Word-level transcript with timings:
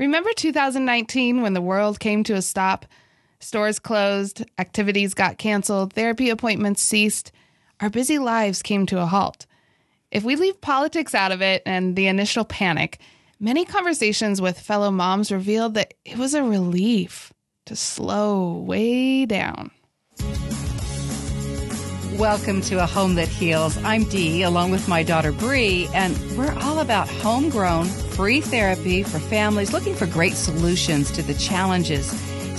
Remember 0.00 0.30
2019 0.34 1.42
when 1.42 1.52
the 1.52 1.60
world 1.60 2.00
came 2.00 2.24
to 2.24 2.32
a 2.32 2.40
stop? 2.40 2.86
Stores 3.38 3.78
closed, 3.78 4.42
activities 4.56 5.12
got 5.12 5.36
canceled, 5.36 5.92
therapy 5.92 6.30
appointments 6.30 6.82
ceased. 6.82 7.32
Our 7.80 7.90
busy 7.90 8.18
lives 8.18 8.62
came 8.62 8.86
to 8.86 9.02
a 9.02 9.04
halt. 9.04 9.44
If 10.10 10.24
we 10.24 10.36
leave 10.36 10.58
politics 10.62 11.14
out 11.14 11.32
of 11.32 11.42
it 11.42 11.62
and 11.66 11.96
the 11.96 12.06
initial 12.06 12.46
panic, 12.46 12.98
many 13.38 13.66
conversations 13.66 14.40
with 14.40 14.58
fellow 14.58 14.90
moms 14.90 15.30
revealed 15.30 15.74
that 15.74 15.92
it 16.06 16.16
was 16.16 16.32
a 16.32 16.42
relief 16.42 17.30
to 17.66 17.76
slow 17.76 18.54
way 18.54 19.26
down. 19.26 19.70
Welcome 22.20 22.60
to 22.62 22.82
A 22.82 22.86
Home 22.86 23.14
That 23.14 23.28
Heals. 23.28 23.78
I'm 23.78 24.04
Dee, 24.04 24.42
along 24.42 24.72
with 24.72 24.86
my 24.88 25.02
daughter 25.02 25.32
Bree, 25.32 25.88
and 25.94 26.14
we're 26.36 26.52
all 26.60 26.80
about 26.80 27.08
homegrown, 27.08 27.86
free 27.86 28.42
therapy 28.42 29.02
for 29.02 29.18
families 29.18 29.72
looking 29.72 29.94
for 29.94 30.04
great 30.04 30.34
solutions 30.34 31.10
to 31.12 31.22
the 31.22 31.32
challenges 31.32 32.10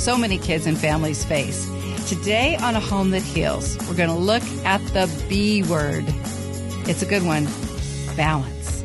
so 0.01 0.17
many 0.17 0.39
kids 0.39 0.65
and 0.65 0.75
families 0.75 1.23
face. 1.23 1.69
Today 2.09 2.55
on 2.55 2.75
A 2.75 2.79
Home 2.79 3.11
That 3.11 3.21
Heals, 3.21 3.77
we're 3.87 3.93
going 3.93 4.09
to 4.09 4.15
look 4.15 4.41
at 4.65 4.83
the 4.93 5.07
B 5.29 5.61
word. 5.61 6.05
It's 6.89 7.03
a 7.03 7.05
good 7.05 7.23
one 7.23 7.45
balance. 8.17 8.83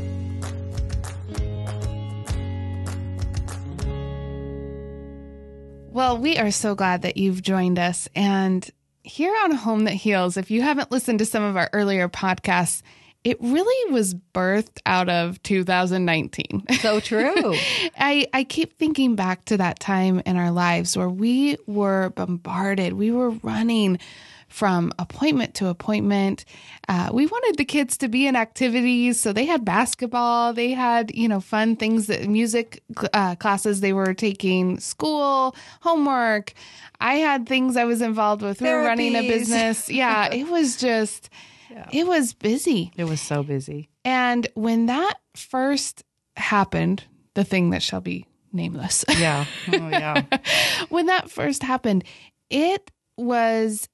Well, 5.91 6.19
we 6.19 6.37
are 6.37 6.51
so 6.51 6.75
glad 6.75 7.01
that 7.01 7.17
you've 7.17 7.41
joined 7.41 7.79
us. 7.79 8.11
And 8.15 8.71
here 9.07 9.35
on 9.45 9.53
Home 9.53 9.85
That 9.85 9.95
Heals, 9.95 10.37
if 10.37 10.51
you 10.51 10.63
haven't 10.63 10.91
listened 10.91 11.21
to 11.21 11.27
some 11.27 11.43
of 11.43 11.57
our 11.57 11.71
earlier 11.73 12.09
podcasts, 12.09 12.83
it 13.23 13.39
really 13.41 13.93
was 13.93 14.15
birthed 14.15 14.79
out 14.85 15.09
of 15.09 15.43
2019. 15.43 16.65
So 16.81 17.01
true. 17.01 17.55
I, 17.99 18.27
I 18.33 18.45
keep 18.45 18.79
thinking 18.79 19.17
back 19.17 19.45
to 19.47 19.57
that 19.57 19.81
time 19.81 20.23
in 20.27 20.37
our 20.37 20.51
lives 20.51 20.97
where 20.97 21.09
we 21.09 21.57
were 21.67 22.11
bombarded, 22.11 22.93
we 22.93 23.11
were 23.11 23.31
running 23.31 23.99
from 24.49 24.93
appointment 24.99 25.55
to 25.55 25.69
appointment. 25.69 26.45
Uh, 26.89 27.11
we 27.13 27.27
wanted 27.27 27.57
the 27.59 27.65
kids 27.65 27.97
to 27.99 28.09
be 28.09 28.27
in 28.27 28.37
activities. 28.37 29.21
So 29.21 29.33
they 29.33 29.45
had 29.45 29.65
basketball, 29.65 30.53
they 30.53 30.71
had, 30.71 31.15
you 31.15 31.29
know, 31.29 31.41
fun 31.41 31.77
things 31.77 32.07
that 32.07 32.29
music 32.29 32.83
uh, 33.13 33.35
classes 33.37 33.81
they 33.81 33.93
were 33.93 34.15
taking, 34.15 34.79
school, 34.79 35.55
homework. 35.81 36.53
I 37.01 37.17
had 37.17 37.49
things 37.49 37.77
I 37.77 37.85
was 37.85 38.01
involved 38.01 38.43
with. 38.43 38.61
We 38.61 38.71
were 38.71 38.83
running 38.83 39.15
a 39.15 39.27
business. 39.27 39.91
Yeah, 39.97 40.33
it 40.33 40.49
was 40.49 40.77
just, 40.77 41.31
yeah. 41.71 41.89
it 41.91 42.07
was 42.07 42.35
busy. 42.35 42.93
It 42.97 43.05
was 43.05 43.21
so 43.21 43.43
busy. 43.43 43.89
And 44.05 44.47
when 44.55 44.87
that 44.87 45.15
first 45.35 46.05
happened, 46.37 47.05
the 47.35 47.45
thing 47.45 47.71
that 47.71 47.83
shall 47.83 48.01
be 48.01 48.27
nameless. 48.53 49.05
Yeah. 49.09 49.47
Oh, 49.73 49.89
yeah. 49.89 50.23
when 50.89 51.07
that 51.07 51.31
first 51.31 51.63
happened, 51.63 52.05
it 52.51 52.91
was 53.17 53.89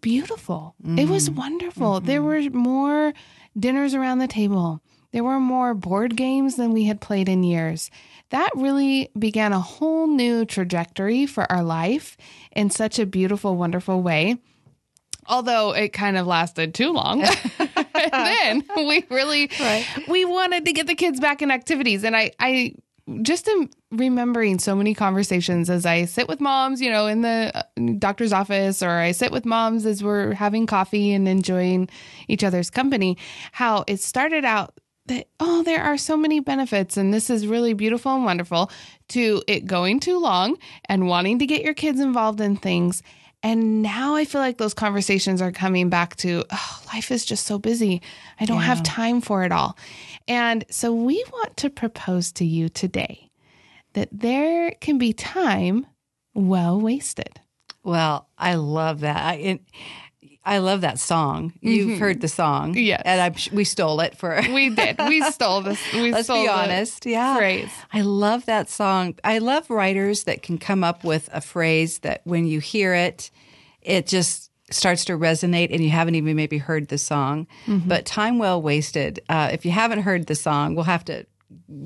beautiful. 0.00 0.74
Mm-hmm. 0.82 0.98
It 0.98 1.08
was 1.08 1.28
mm-hmm. 1.28 1.38
wonderful. 1.38 1.94
Mm-hmm. 1.96 2.06
There 2.06 2.22
were 2.22 2.42
more 2.50 3.12
dinners 3.58 3.94
around 3.94 4.18
the 4.18 4.28
table. 4.28 4.80
There 5.12 5.24
were 5.24 5.40
more 5.40 5.74
board 5.74 6.16
games 6.16 6.56
than 6.56 6.72
we 6.72 6.84
had 6.84 7.00
played 7.00 7.28
in 7.28 7.42
years. 7.42 7.90
That 8.30 8.50
really 8.54 9.10
began 9.18 9.52
a 9.52 9.60
whole 9.60 10.06
new 10.06 10.44
trajectory 10.44 11.26
for 11.26 11.50
our 11.50 11.62
life 11.62 12.16
in 12.52 12.70
such 12.70 12.98
a 12.98 13.06
beautiful, 13.06 13.56
wonderful 13.56 14.02
way. 14.02 14.38
Although 15.28 15.72
it 15.72 15.92
kind 15.92 16.16
of 16.16 16.26
lasted 16.26 16.74
too 16.74 16.92
long. 16.92 17.20
then 18.12 18.64
we 18.76 19.04
really 19.10 19.50
right. 19.60 19.86
we 20.08 20.24
wanted 20.24 20.64
to 20.66 20.72
get 20.72 20.86
the 20.86 20.94
kids 20.94 21.18
back 21.18 21.42
in 21.42 21.50
activities 21.50 22.04
and 22.04 22.16
I 22.16 22.32
I 22.38 22.74
just 23.22 23.48
am 23.48 23.70
remembering 23.92 24.58
so 24.58 24.74
many 24.74 24.92
conversations 24.94 25.70
as 25.70 25.86
I 25.86 26.06
sit 26.06 26.28
with 26.28 26.40
moms, 26.40 26.80
you 26.80 26.90
know, 26.90 27.06
in 27.06 27.22
the 27.22 27.52
uh, 27.54 27.92
doctor's 27.98 28.32
office, 28.32 28.82
or 28.82 28.90
I 28.90 29.12
sit 29.12 29.30
with 29.30 29.44
moms 29.44 29.86
as 29.86 30.02
we're 30.02 30.34
having 30.34 30.66
coffee 30.66 31.12
and 31.12 31.28
enjoying 31.28 31.88
each 32.26 32.42
other's 32.42 32.68
company, 32.68 33.16
how 33.52 33.84
it 33.86 34.00
started 34.00 34.44
out 34.44 34.74
that, 35.06 35.28
oh, 35.38 35.62
there 35.62 35.84
are 35.84 35.96
so 35.96 36.16
many 36.16 36.40
benefits 36.40 36.96
and 36.96 37.14
this 37.14 37.30
is 37.30 37.46
really 37.46 37.74
beautiful 37.74 38.14
and 38.14 38.24
wonderful, 38.24 38.70
to 39.08 39.40
it 39.46 39.66
going 39.66 40.00
too 40.00 40.18
long 40.18 40.56
and 40.86 41.06
wanting 41.06 41.38
to 41.38 41.46
get 41.46 41.62
your 41.62 41.74
kids 41.74 42.00
involved 42.00 42.40
in 42.40 42.56
things. 42.56 43.04
And 43.42 43.82
now 43.82 44.16
I 44.16 44.24
feel 44.24 44.40
like 44.40 44.58
those 44.58 44.74
conversations 44.74 45.40
are 45.40 45.52
coming 45.52 45.88
back 45.88 46.16
to, 46.16 46.42
oh, 46.50 46.82
life 46.92 47.12
is 47.12 47.24
just 47.24 47.46
so 47.46 47.58
busy. 47.58 48.02
I 48.40 48.44
don't 48.44 48.56
yeah. 48.56 48.64
have 48.64 48.82
time 48.82 49.20
for 49.20 49.44
it 49.44 49.52
all. 49.52 49.76
And 50.28 50.64
so 50.70 50.92
we 50.92 51.24
want 51.32 51.56
to 51.58 51.70
propose 51.70 52.32
to 52.32 52.44
you 52.44 52.68
today 52.68 53.30
that 53.92 54.08
there 54.12 54.72
can 54.80 54.98
be 54.98 55.12
time 55.12 55.86
well 56.34 56.80
wasted. 56.80 57.40
Well, 57.82 58.28
I 58.36 58.54
love 58.54 59.00
that. 59.00 59.24
I, 59.24 59.34
it, 59.34 59.60
I 60.44 60.58
love 60.58 60.82
that 60.82 61.00
song. 61.00 61.52
You've 61.60 61.88
mm-hmm. 61.88 61.98
heard 61.98 62.20
the 62.20 62.28
song, 62.28 62.74
yes, 62.76 63.02
and 63.04 63.20
I, 63.20 63.34
we 63.52 63.64
stole 63.64 64.00
it 64.00 64.16
for. 64.16 64.40
we 64.52 64.70
did. 64.70 64.96
We 64.98 65.20
stole 65.32 65.60
this. 65.60 65.80
We 65.92 66.12
Let's 66.12 66.26
stole 66.26 66.44
be 66.44 66.48
honest. 66.48 67.04
Yeah, 67.04 67.36
phrase. 67.36 67.70
I 67.92 68.02
love 68.02 68.46
that 68.46 68.68
song. 68.68 69.16
I 69.24 69.38
love 69.38 69.68
writers 69.70 70.24
that 70.24 70.42
can 70.42 70.58
come 70.58 70.84
up 70.84 71.02
with 71.02 71.28
a 71.32 71.40
phrase 71.40 71.98
that 72.00 72.20
when 72.24 72.46
you 72.46 72.60
hear 72.60 72.94
it, 72.94 73.32
it 73.82 74.06
just 74.06 74.45
starts 74.70 75.04
to 75.04 75.12
resonate 75.12 75.72
and 75.72 75.82
you 75.82 75.90
haven't 75.90 76.16
even 76.16 76.36
maybe 76.36 76.58
heard 76.58 76.88
the 76.88 76.98
song. 76.98 77.46
Mm-hmm. 77.66 77.88
But 77.88 78.04
Time 78.04 78.38
Well 78.38 78.60
Wasted, 78.60 79.20
uh, 79.28 79.50
if 79.52 79.64
you 79.64 79.70
haven't 79.70 80.02
heard 80.02 80.26
the 80.26 80.34
song, 80.34 80.74
we'll 80.74 80.84
have 80.84 81.04
to 81.06 81.26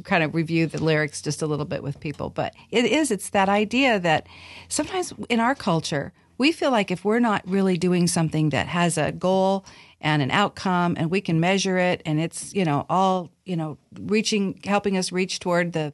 kind 0.05 0.25
of 0.25 0.35
review 0.35 0.67
the 0.67 0.83
lyrics 0.83 1.21
just 1.21 1.43
a 1.43 1.47
little 1.47 1.67
bit 1.67 1.83
with 1.83 2.01
people. 2.01 2.31
But 2.31 2.55
it 2.71 2.87
is, 2.87 3.11
it's 3.11 3.31
that 3.31 3.49
idea 3.49 4.01
that 4.01 4.27
sometimes 4.69 5.13
in 5.29 5.41
our 5.41 5.55
culture, 5.55 6.13
we 6.39 6.53
feel 6.53 6.71
like 6.71 6.91
if 6.91 7.05
we're 7.05 7.21
not 7.21 7.43
really 7.47 7.77
doing 7.77 8.07
something 8.07 8.49
that 8.51 8.67
has 8.67 8.97
a 8.97 9.13
goal 9.13 9.67
and 10.01 10.23
an 10.23 10.31
outcome 10.31 10.95
and 10.99 11.11
we 11.11 11.21
can 11.21 11.39
measure 11.39 11.77
it 11.77 12.01
and 12.07 12.19
it's, 12.19 12.55
you 12.55 12.65
know, 12.65 12.87
all, 12.89 13.31
you 13.45 13.57
know, 13.57 13.77
reaching, 14.01 14.59
helping 14.65 14.97
us 14.97 15.13
reach 15.13 15.39
toward 15.39 15.75
the 15.75 15.93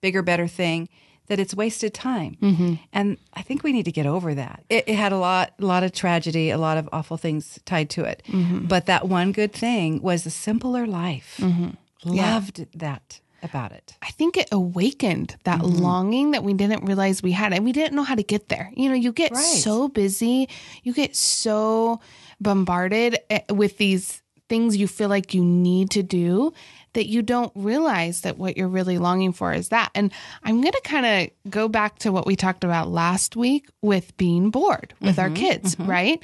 bigger, 0.00 0.22
better 0.22 0.46
thing, 0.46 0.88
that 1.28 1.38
it's 1.38 1.54
wasted 1.54 1.94
time. 1.94 2.36
Mm-hmm. 2.42 2.74
And 2.92 3.18
I 3.34 3.42
think 3.42 3.62
we 3.62 3.72
need 3.72 3.84
to 3.84 3.92
get 3.92 4.06
over 4.06 4.34
that. 4.34 4.64
It, 4.68 4.84
it, 4.88 4.96
had 4.96 5.12
a 5.12 5.18
lot, 5.18 5.52
a 5.60 5.64
lot 5.64 5.84
of 5.84 5.92
tragedy, 5.92 6.50
a 6.50 6.58
lot 6.58 6.78
of 6.78 6.88
awful 6.92 7.16
things 7.16 7.60
tied 7.64 7.90
to 7.90 8.04
it. 8.04 8.22
Mm-hmm. 8.28 8.66
But 8.66 8.86
that 8.86 9.08
one 9.08 9.32
good 9.32 9.52
thing 9.52 10.02
was 10.02 10.26
a 10.26 10.30
simpler 10.30 10.86
life. 10.86 11.36
Mm-hmm. 11.38 11.70
Loved 12.04 12.58
yeah. 12.58 12.64
that 12.76 13.20
about 13.42 13.72
it. 13.72 13.96
I 14.02 14.10
think 14.10 14.36
it 14.36 14.48
awakened 14.50 15.36
that 15.44 15.60
mm-hmm. 15.60 15.82
longing 15.82 16.30
that 16.32 16.42
we 16.42 16.54
didn't 16.54 16.84
realize 16.84 17.22
we 17.22 17.32
had 17.32 17.52
and 17.52 17.64
we 17.64 17.72
didn't 17.72 17.94
know 17.94 18.02
how 18.02 18.14
to 18.14 18.22
get 18.22 18.48
there. 18.48 18.72
You 18.74 18.88
know, 18.88 18.94
you 18.94 19.12
get 19.12 19.32
right. 19.32 19.40
so 19.40 19.88
busy, 19.88 20.48
you 20.82 20.92
get 20.92 21.14
so 21.14 22.00
bombarded 22.40 23.18
eh, 23.30 23.40
with 23.50 23.78
these 23.78 24.22
things 24.48 24.76
you 24.76 24.88
feel 24.88 25.08
like 25.08 25.34
you 25.34 25.44
need 25.44 25.90
to 25.90 26.02
do 26.02 26.52
that 26.94 27.06
you 27.06 27.22
don't 27.22 27.52
realize 27.54 28.22
that 28.22 28.38
what 28.38 28.56
you're 28.56 28.68
really 28.68 28.98
longing 28.98 29.32
for 29.32 29.52
is 29.52 29.68
that. 29.68 29.90
And 29.94 30.12
I'm 30.42 30.60
going 30.60 30.72
to 30.72 30.80
kind 30.82 31.06
of 31.06 31.50
go 31.50 31.68
back 31.68 31.98
to 32.00 32.12
what 32.12 32.26
we 32.26 32.34
talked 32.34 32.64
about 32.64 32.88
last 32.88 33.36
week 33.36 33.68
with 33.82 34.16
being 34.16 34.50
bored 34.50 34.94
with 35.00 35.16
mm-hmm, 35.16 35.20
our 35.20 35.30
kids, 35.30 35.76
mm-hmm. 35.76 35.90
right? 35.90 36.22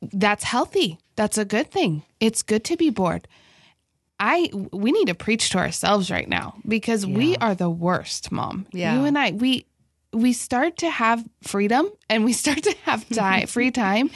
That's 0.00 0.44
healthy. 0.44 0.98
That's 1.16 1.38
a 1.38 1.44
good 1.44 1.70
thing. 1.70 2.02
It's 2.20 2.42
good 2.42 2.64
to 2.64 2.76
be 2.76 2.90
bored. 2.90 3.26
I 4.18 4.50
we 4.72 4.92
need 4.92 5.06
to 5.06 5.14
preach 5.14 5.48
to 5.50 5.58
ourselves 5.58 6.10
right 6.10 6.28
now 6.28 6.54
because 6.68 7.06
yeah. 7.06 7.16
we 7.16 7.36
are 7.36 7.54
the 7.54 7.70
worst, 7.70 8.30
mom. 8.30 8.66
Yeah. 8.70 8.98
You 8.98 9.06
and 9.06 9.18
I 9.18 9.32
we 9.32 9.66
we 10.12 10.34
start 10.34 10.78
to 10.78 10.90
have 10.90 11.24
freedom 11.42 11.88
and 12.08 12.24
we 12.24 12.32
start 12.32 12.62
to 12.64 12.74
have 12.84 13.08
time, 13.08 13.46
free 13.46 13.70
time 13.70 14.10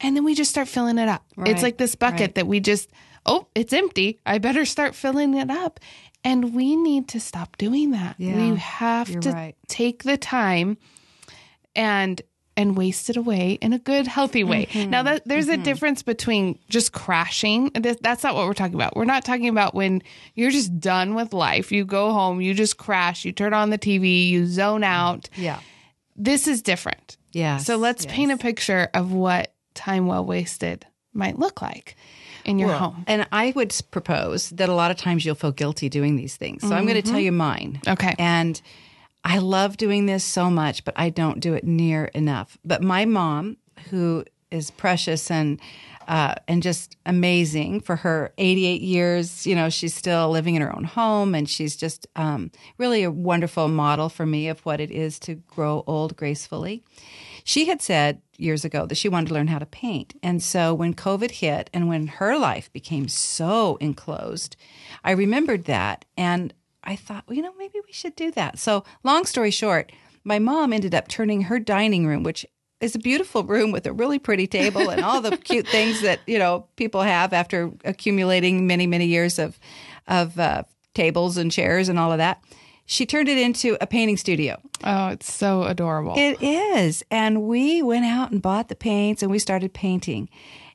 and 0.00 0.16
then 0.16 0.24
we 0.24 0.34
just 0.34 0.50
start 0.50 0.68
filling 0.68 0.98
it 0.98 1.08
up. 1.08 1.24
Right. 1.36 1.50
It's 1.50 1.62
like 1.62 1.78
this 1.78 1.94
bucket 1.94 2.20
right. 2.20 2.34
that 2.36 2.46
we 2.46 2.60
just 2.60 2.90
oh, 3.26 3.46
it's 3.54 3.72
empty. 3.72 4.18
I 4.26 4.38
better 4.38 4.64
start 4.64 4.94
filling 4.94 5.34
it 5.34 5.50
up. 5.50 5.80
And 6.22 6.54
we 6.54 6.76
need 6.76 7.08
to 7.08 7.20
stop 7.20 7.56
doing 7.56 7.92
that. 7.92 8.16
Yeah, 8.18 8.36
we 8.36 8.56
have 8.56 9.20
to 9.20 9.30
right. 9.30 9.56
take 9.68 10.02
the 10.02 10.18
time 10.18 10.76
and 11.74 12.20
and 12.56 12.76
waste 12.76 13.08
it 13.08 13.16
away 13.16 13.52
in 13.62 13.72
a 13.72 13.78
good 13.78 14.06
healthy 14.06 14.44
way. 14.44 14.66
Mm-hmm. 14.66 14.90
Now 14.90 15.02
that 15.04 15.22
there's 15.24 15.46
mm-hmm. 15.46 15.62
a 15.62 15.64
difference 15.64 16.02
between 16.02 16.58
just 16.68 16.92
crashing. 16.92 17.70
That's 17.74 18.22
not 18.22 18.34
what 18.34 18.44
we're 18.44 18.52
talking 18.52 18.74
about. 18.74 18.96
We're 18.96 19.06
not 19.06 19.24
talking 19.24 19.48
about 19.48 19.74
when 19.74 20.02
you're 20.34 20.50
just 20.50 20.78
done 20.78 21.14
with 21.14 21.32
life. 21.32 21.72
You 21.72 21.86
go 21.86 22.12
home, 22.12 22.42
you 22.42 22.52
just 22.52 22.76
crash, 22.76 23.24
you 23.24 23.32
turn 23.32 23.54
on 23.54 23.70
the 23.70 23.78
TV, 23.78 24.28
you 24.28 24.44
zone 24.44 24.84
out. 24.84 25.30
Yeah. 25.36 25.60
This 26.16 26.46
is 26.46 26.60
different. 26.60 27.16
Yeah. 27.32 27.56
So 27.56 27.76
let's 27.76 28.04
yes. 28.04 28.14
paint 28.14 28.32
a 28.32 28.36
picture 28.36 28.90
of 28.92 29.10
what 29.10 29.54
time 29.80 30.06
well 30.06 30.24
wasted 30.24 30.86
might 31.12 31.38
look 31.38 31.60
like 31.60 31.96
in 32.44 32.58
your 32.58 32.68
well, 32.68 32.78
home. 32.78 33.04
And 33.06 33.26
I 33.32 33.52
would 33.56 33.74
propose 33.90 34.50
that 34.50 34.68
a 34.68 34.74
lot 34.74 34.90
of 34.90 34.96
times 34.96 35.24
you'll 35.24 35.34
feel 35.34 35.52
guilty 35.52 35.88
doing 35.88 36.16
these 36.16 36.36
things. 36.36 36.62
So 36.62 36.68
mm-hmm. 36.68 36.76
I'm 36.76 36.86
going 36.86 37.02
to 37.02 37.10
tell 37.10 37.20
you 37.20 37.32
mine. 37.32 37.80
Okay. 37.88 38.14
And 38.18 38.60
I 39.24 39.38
love 39.38 39.76
doing 39.76 40.06
this 40.06 40.24
so 40.24 40.50
much, 40.50 40.84
but 40.84 40.94
I 40.96 41.10
don't 41.10 41.40
do 41.40 41.54
it 41.54 41.64
near 41.64 42.06
enough. 42.06 42.56
But 42.64 42.82
my 42.82 43.04
mom, 43.04 43.56
who 43.90 44.24
is 44.50 44.70
precious 44.70 45.30
and 45.30 45.60
uh, 46.08 46.34
and 46.48 46.60
just 46.60 46.96
amazing 47.06 47.80
for 47.80 47.94
her 47.94 48.32
88 48.36 48.80
years. 48.80 49.46
You 49.46 49.54
know, 49.54 49.70
she's 49.70 49.94
still 49.94 50.28
living 50.28 50.56
in 50.56 50.62
her 50.62 50.74
own 50.74 50.82
home, 50.82 51.36
and 51.36 51.48
she's 51.48 51.76
just 51.76 52.06
um, 52.16 52.50
really 52.78 53.04
a 53.04 53.12
wonderful 53.12 53.68
model 53.68 54.08
for 54.08 54.26
me 54.26 54.48
of 54.48 54.58
what 54.66 54.80
it 54.80 54.90
is 54.90 55.20
to 55.20 55.36
grow 55.36 55.84
old 55.86 56.16
gracefully. 56.16 56.82
She 57.44 57.66
had 57.66 57.82
said 57.82 58.22
years 58.36 58.64
ago 58.64 58.86
that 58.86 58.96
she 58.96 59.08
wanted 59.08 59.28
to 59.28 59.34
learn 59.34 59.48
how 59.48 59.58
to 59.58 59.66
paint. 59.66 60.14
And 60.22 60.42
so 60.42 60.74
when 60.74 60.94
COVID 60.94 61.30
hit 61.30 61.70
and 61.72 61.88
when 61.88 62.06
her 62.06 62.38
life 62.38 62.72
became 62.72 63.08
so 63.08 63.76
enclosed, 63.76 64.56
I 65.04 65.12
remembered 65.12 65.64
that. 65.64 66.04
And 66.16 66.54
I 66.84 66.96
thought, 66.96 67.24
well, 67.26 67.36
you 67.36 67.42
know, 67.42 67.54
maybe 67.58 67.78
we 67.86 67.92
should 67.92 68.16
do 68.16 68.30
that. 68.32 68.58
So, 68.58 68.84
long 69.04 69.24
story 69.26 69.50
short, 69.50 69.92
my 70.24 70.38
mom 70.38 70.72
ended 70.72 70.94
up 70.94 71.08
turning 71.08 71.42
her 71.42 71.58
dining 71.58 72.06
room, 72.06 72.22
which 72.22 72.46
is 72.80 72.94
a 72.94 72.98
beautiful 72.98 73.44
room 73.44 73.72
with 73.72 73.86
a 73.86 73.92
really 73.92 74.18
pretty 74.18 74.46
table 74.46 74.88
and 74.88 75.04
all 75.04 75.20
the 75.20 75.36
cute 75.36 75.68
things 75.76 76.00
that 76.00 76.20
you 76.26 76.38
know 76.38 76.66
people 76.76 77.02
have 77.02 77.32
after 77.32 77.70
accumulating 77.84 78.66
many 78.66 78.86
many 78.86 79.06
years 79.06 79.38
of 79.38 79.58
of 80.08 80.38
uh, 80.38 80.62
tables 80.94 81.36
and 81.36 81.52
chairs 81.52 81.88
and 81.88 81.98
all 81.98 82.12
of 82.12 82.18
that. 82.18 82.42
She 82.90 83.06
turned 83.06 83.28
it 83.28 83.38
into 83.38 83.76
a 83.80 83.86
painting 83.86 84.16
studio. 84.16 84.60
Oh, 84.82 85.10
it's 85.10 85.32
so 85.32 85.62
adorable. 85.62 86.14
It 86.16 86.42
is. 86.42 87.04
And 87.08 87.42
we 87.42 87.82
went 87.82 88.04
out 88.04 88.32
and 88.32 88.42
bought 88.42 88.66
the 88.66 88.74
paints 88.74 89.22
and 89.22 89.30
we 89.30 89.38
started 89.38 89.72
painting. 89.72 90.28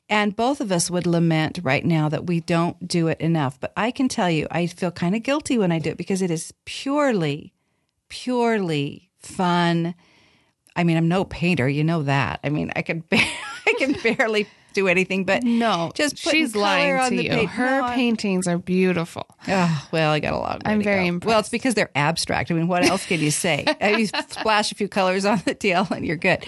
And 0.08 0.34
both 0.34 0.62
of 0.62 0.72
us 0.72 0.90
would 0.90 1.06
lament 1.06 1.60
right 1.62 1.84
now 1.84 2.08
that 2.08 2.26
we 2.26 2.40
don't 2.40 2.88
do 2.88 3.08
it 3.08 3.20
enough. 3.20 3.60
But 3.60 3.74
I 3.76 3.90
can 3.90 4.08
tell 4.08 4.30
you, 4.30 4.46
I 4.50 4.66
feel 4.66 4.90
kind 4.90 5.14
of 5.14 5.24
guilty 5.24 5.58
when 5.58 5.70
I 5.70 5.78
do 5.78 5.90
it 5.90 5.98
because 5.98 6.22
it 6.22 6.30
is 6.30 6.54
purely, 6.64 7.52
purely 8.08 9.10
fun. 9.18 9.94
I 10.74 10.84
mean, 10.84 10.96
I'm 10.96 11.08
no 11.08 11.26
painter, 11.26 11.68
you 11.68 11.84
know 11.84 12.02
that. 12.04 12.40
I 12.42 12.48
mean, 12.48 12.72
I 12.74 12.80
can, 12.80 13.04
I 13.12 13.74
can 13.78 13.92
barely 14.02 14.48
do 14.76 14.88
anything, 14.88 15.24
but 15.24 15.42
no, 15.42 15.90
just 15.94 16.18
she's 16.18 16.54
lying 16.54 17.08
to 17.08 17.22
you. 17.22 17.30
Paint. 17.30 17.50
Her 17.50 17.80
no, 17.80 17.88
paintings 17.88 18.46
are 18.46 18.58
beautiful. 18.58 19.26
Oh, 19.48 19.88
well, 19.90 20.12
I 20.12 20.20
got 20.20 20.34
a 20.34 20.38
lot. 20.38 20.62
I'm 20.64 20.82
very 20.82 21.04
go. 21.04 21.08
impressed. 21.08 21.28
Well, 21.28 21.40
it's 21.40 21.48
because 21.48 21.74
they're 21.74 21.90
abstract. 21.96 22.50
I 22.50 22.54
mean, 22.54 22.68
what 22.68 22.84
else 22.84 23.06
can 23.06 23.20
you 23.20 23.30
say? 23.30 23.64
you 23.98 24.06
splash 24.06 24.70
a 24.70 24.74
few 24.74 24.88
colors 24.88 25.24
on 25.24 25.42
the 25.44 25.54
tail 25.54 25.88
and 25.90 26.06
you're 26.06 26.16
good. 26.16 26.44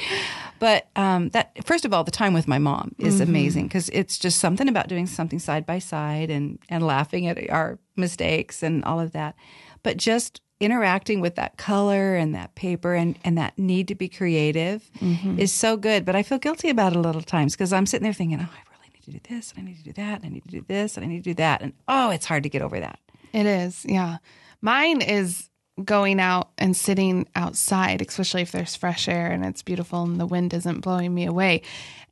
But 0.58 0.88
um, 0.96 1.30
that 1.30 1.64
first 1.64 1.84
of 1.84 1.92
all, 1.92 2.04
the 2.04 2.10
time 2.10 2.34
with 2.34 2.46
my 2.46 2.58
mom 2.58 2.94
is 2.98 3.14
mm-hmm. 3.14 3.30
amazing 3.30 3.64
because 3.68 3.88
it's 3.90 4.18
just 4.18 4.38
something 4.38 4.68
about 4.68 4.88
doing 4.88 5.06
something 5.06 5.38
side 5.38 5.64
by 5.64 5.78
side 5.78 6.30
and 6.30 6.58
and 6.68 6.84
laughing 6.84 7.26
at 7.26 7.48
our 7.50 7.78
mistakes 7.96 8.62
and 8.62 8.84
all 8.84 9.00
of 9.00 9.12
that. 9.12 9.36
But 9.82 9.96
just 9.96 10.40
interacting 10.60 11.20
with 11.20 11.36
that 11.36 11.56
color 11.56 12.16
and 12.16 12.34
that 12.34 12.54
paper 12.54 12.94
and, 12.94 13.16
and 13.24 13.38
that 13.38 13.56
need 13.58 13.88
to 13.88 13.94
be 13.94 14.08
creative 14.08 14.90
mm-hmm. 14.98 15.38
is 15.38 15.52
so 15.52 15.76
good. 15.76 16.04
But 16.04 16.16
I 16.16 16.22
feel 16.22 16.38
guilty 16.38 16.68
about 16.68 16.92
it 16.92 16.96
a 16.96 17.00
little 17.00 17.22
times 17.22 17.54
because 17.54 17.72
I'm 17.72 17.86
sitting 17.86 18.04
there 18.04 18.12
thinking, 18.12 18.40
oh, 18.40 18.42
I 18.42 18.76
really 18.76 18.90
need 18.92 19.04
to 19.04 19.10
do 19.12 19.34
this, 19.34 19.52
and 19.52 19.60
I 19.60 19.70
need 19.70 19.78
to 19.78 19.84
do 19.84 19.92
that, 19.92 20.16
and 20.16 20.24
I 20.24 20.28
need 20.28 20.44
to 20.44 20.50
do 20.50 20.64
this, 20.66 20.96
and 20.96 21.04
I 21.04 21.08
need 21.08 21.24
to 21.24 21.30
do 21.30 21.34
that. 21.34 21.62
And 21.62 21.72
oh, 21.86 22.10
it's 22.10 22.26
hard 22.26 22.42
to 22.42 22.48
get 22.48 22.62
over 22.62 22.80
that. 22.80 22.98
It 23.32 23.46
is, 23.46 23.84
yeah. 23.88 24.18
Mine 24.60 25.00
is 25.00 25.48
going 25.84 26.18
out 26.18 26.50
and 26.58 26.76
sitting 26.76 27.28
outside, 27.36 28.02
especially 28.02 28.42
if 28.42 28.50
there's 28.50 28.74
fresh 28.74 29.08
air 29.08 29.30
and 29.30 29.44
it's 29.44 29.62
beautiful 29.62 30.02
and 30.02 30.18
the 30.18 30.26
wind 30.26 30.52
isn't 30.52 30.80
blowing 30.80 31.14
me 31.14 31.24
away, 31.24 31.62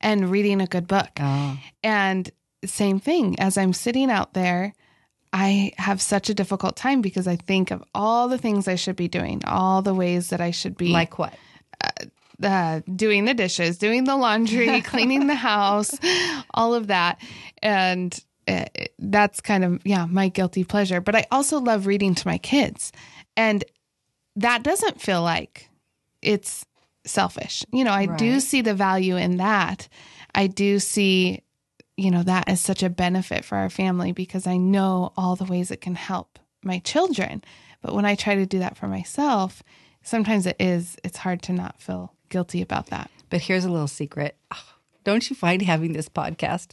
and 0.01 0.31
reading 0.31 0.61
a 0.61 0.67
good 0.67 0.87
book. 0.87 1.11
Oh. 1.19 1.59
And 1.83 2.31
same 2.65 3.01
thing, 3.01 3.39
as 3.41 3.59
I'm 3.59 3.73
sitting 3.73 4.11
out 4.11 4.35
there, 4.35 4.73
I 5.39 5.73
have 5.77 6.01
such 6.01 6.31
a 6.31 6.35
difficult 6.35 6.77
time 6.77 7.03
because 7.03 7.29
I 7.29 7.37
think 7.37 7.71
of 7.71 7.85
all 7.95 8.27
the 8.27 8.39
things 8.39 8.67
I 8.67 8.77
should 8.77 8.97
be 8.97 9.07
doing, 9.07 9.43
all 9.45 9.83
the 9.83 9.93
ways 9.93 10.31
that 10.31 10.41
I 10.41 10.51
should 10.51 10.79
be. 10.79 10.89
Like 10.89 11.19
what? 11.19 11.35
Uh, 11.85 12.07
uh, 12.43 12.81
doing 12.95 13.27
the 13.27 13.35
dishes, 13.35 13.77
doing 13.77 14.05
the 14.05 14.17
laundry, 14.17 14.81
cleaning 14.83 15.27
the 15.27 15.35
house, 15.35 15.95
all 16.55 16.73
of 16.73 16.87
that. 16.87 17.21
And 17.63 18.19
uh, 18.49 18.65
that's 18.99 19.43
kind 19.43 19.63
of, 19.63 19.83
yeah, 19.85 20.07
my 20.07 20.29
guilty 20.29 20.65
pleasure. 20.65 21.03
But 21.03 21.15
I 21.15 21.27
also 21.31 21.61
love 21.61 21.87
reading 21.87 22.15
to 22.15 22.27
my 22.27 22.39
kids. 22.39 22.91
And 23.37 23.63
that 24.37 24.63
doesn't 24.63 25.03
feel 25.03 25.21
like 25.21 25.69
it's 26.23 26.65
selfish. 27.05 27.63
You 27.75 27.85
know, 27.85 27.93
I 27.93 28.07
right. 28.07 28.19
do 28.19 28.41
see 28.41 28.63
the 28.63 28.75
value 28.75 29.17
in 29.17 29.37
that. 29.37 29.87
I 30.35 30.47
do 30.47 30.79
see 30.79 31.43
you 31.97 32.11
know, 32.11 32.23
that 32.23 32.49
is 32.49 32.61
such 32.61 32.83
a 32.83 32.91
benefit 32.91 33.45
for 33.45 33.57
our 33.57 33.71
family 33.71 34.13
because 34.13 34.47
I 34.47 34.57
know 34.57 35.13
all 35.17 35.37
the 35.37 35.45
ways 35.45 35.71
it 35.71 35.81
can 35.81 35.95
help 35.95 36.39
my 36.63 36.79
children. 36.81 37.43
But 37.81 37.95
when 37.95 38.05
I 38.05 38.15
try 38.15 38.35
to 38.35 38.47
do 38.47 38.59
that 38.59 38.77
for 38.77 38.87
myself, 38.87 39.63
sometimes 40.03 40.47
it 40.47 40.57
is, 40.59 40.97
it's 41.05 41.19
hard 41.19 41.43
to 41.43 41.53
not 41.53 41.81
feel 41.81 42.13
guilty 42.29 42.61
about 42.61 42.89
that. 42.89 43.11
But 43.31 43.43
here's 43.43 43.65
a 43.65 43.71
little 43.71 43.89
secret. 43.89 44.37
Don't 45.05 45.29
you 45.31 45.37
find 45.37 45.63
having 45.63 45.93
this 45.93 46.09
podcast 46.09 46.71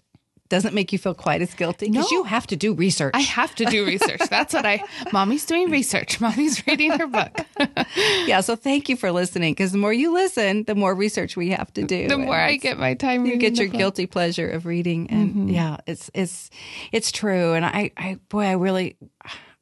doesn't 0.50 0.74
make 0.74 0.92
you 0.92 1.00
feel 1.00 1.14
quite 1.14 1.42
as 1.42 1.54
guilty 1.54 1.90
because 1.90 2.12
no. 2.12 2.18
you 2.18 2.24
have 2.26 2.46
to 2.48 2.56
do 2.56 2.74
research. 2.74 3.12
I 3.16 3.22
have 3.22 3.56
to 3.56 3.66
do 3.66 3.86
research. 3.86 4.22
That's 4.30 4.54
what 4.54 4.66
I. 4.66 4.84
Mommy's 5.12 5.46
doing 5.46 5.70
research. 5.72 6.20
Mommy's 6.22 6.66
reading 6.68 6.92
her 6.92 7.08
book. 7.08 7.40
yeah. 8.26 8.42
So 8.42 8.56
thank 8.56 8.90
you 8.90 8.96
for 8.96 9.12
listening 9.12 9.54
because 9.54 9.72
the 9.72 9.78
more 9.78 9.94
you 9.94 10.14
listen, 10.14 10.64
the 10.66 10.76
more 10.76 10.94
research 10.94 11.36
we 11.36 11.50
have 11.50 11.74
to 11.74 11.84
do. 11.84 12.08
The 12.08 12.18
more 12.18 12.36
I 12.36 12.58
get 12.58 12.78
my 12.78 12.94
time. 12.94 13.26
You 13.26 13.38
get 13.38 13.58
your 13.58 13.68
guilty 13.68 14.06
pleasure 14.06 14.50
of 14.50 14.66
reading, 14.66 15.10
and 15.10 15.30
mm-hmm. 15.30 15.50
yeah, 15.50 15.78
it's 15.88 16.12
it's 16.14 16.50
it's 16.92 17.12
true. 17.12 17.54
And 17.54 17.66
I, 17.66 17.92
I 17.98 18.20
boy, 18.30 18.46
I 18.46 18.54
really, 18.54 18.98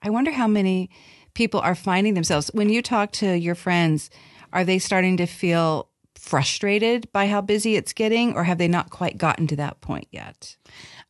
I 0.01 0.10
wonder 0.10 0.31
how 0.31 0.48
many 0.48 0.89
people 1.33 1.60
are 1.60 1.75
finding 1.75 2.16
themselves 2.16 2.50
when 2.54 2.69
you 2.69 2.81
talk 2.81 3.12
to 3.13 3.33
your 3.33 3.56
friends. 3.56 4.10
Are 4.54 4.66
they 4.66 4.80
starting 4.80 5.16
to 5.18 5.25
feel 5.25 5.88
frustrated 6.21 7.12
by 7.12 7.27
how 7.27 7.41
busy 7.41 7.75
it's 7.75 7.94
getting, 7.94 8.35
or 8.35 8.44
have 8.44 8.59
they 8.59 8.68
not 8.68 8.91
quite 8.91 9.18
gotten 9.18 9.47
to 9.47 9.56
that 9.56 9.81
point 9.81 10.07
yet? 10.12 10.56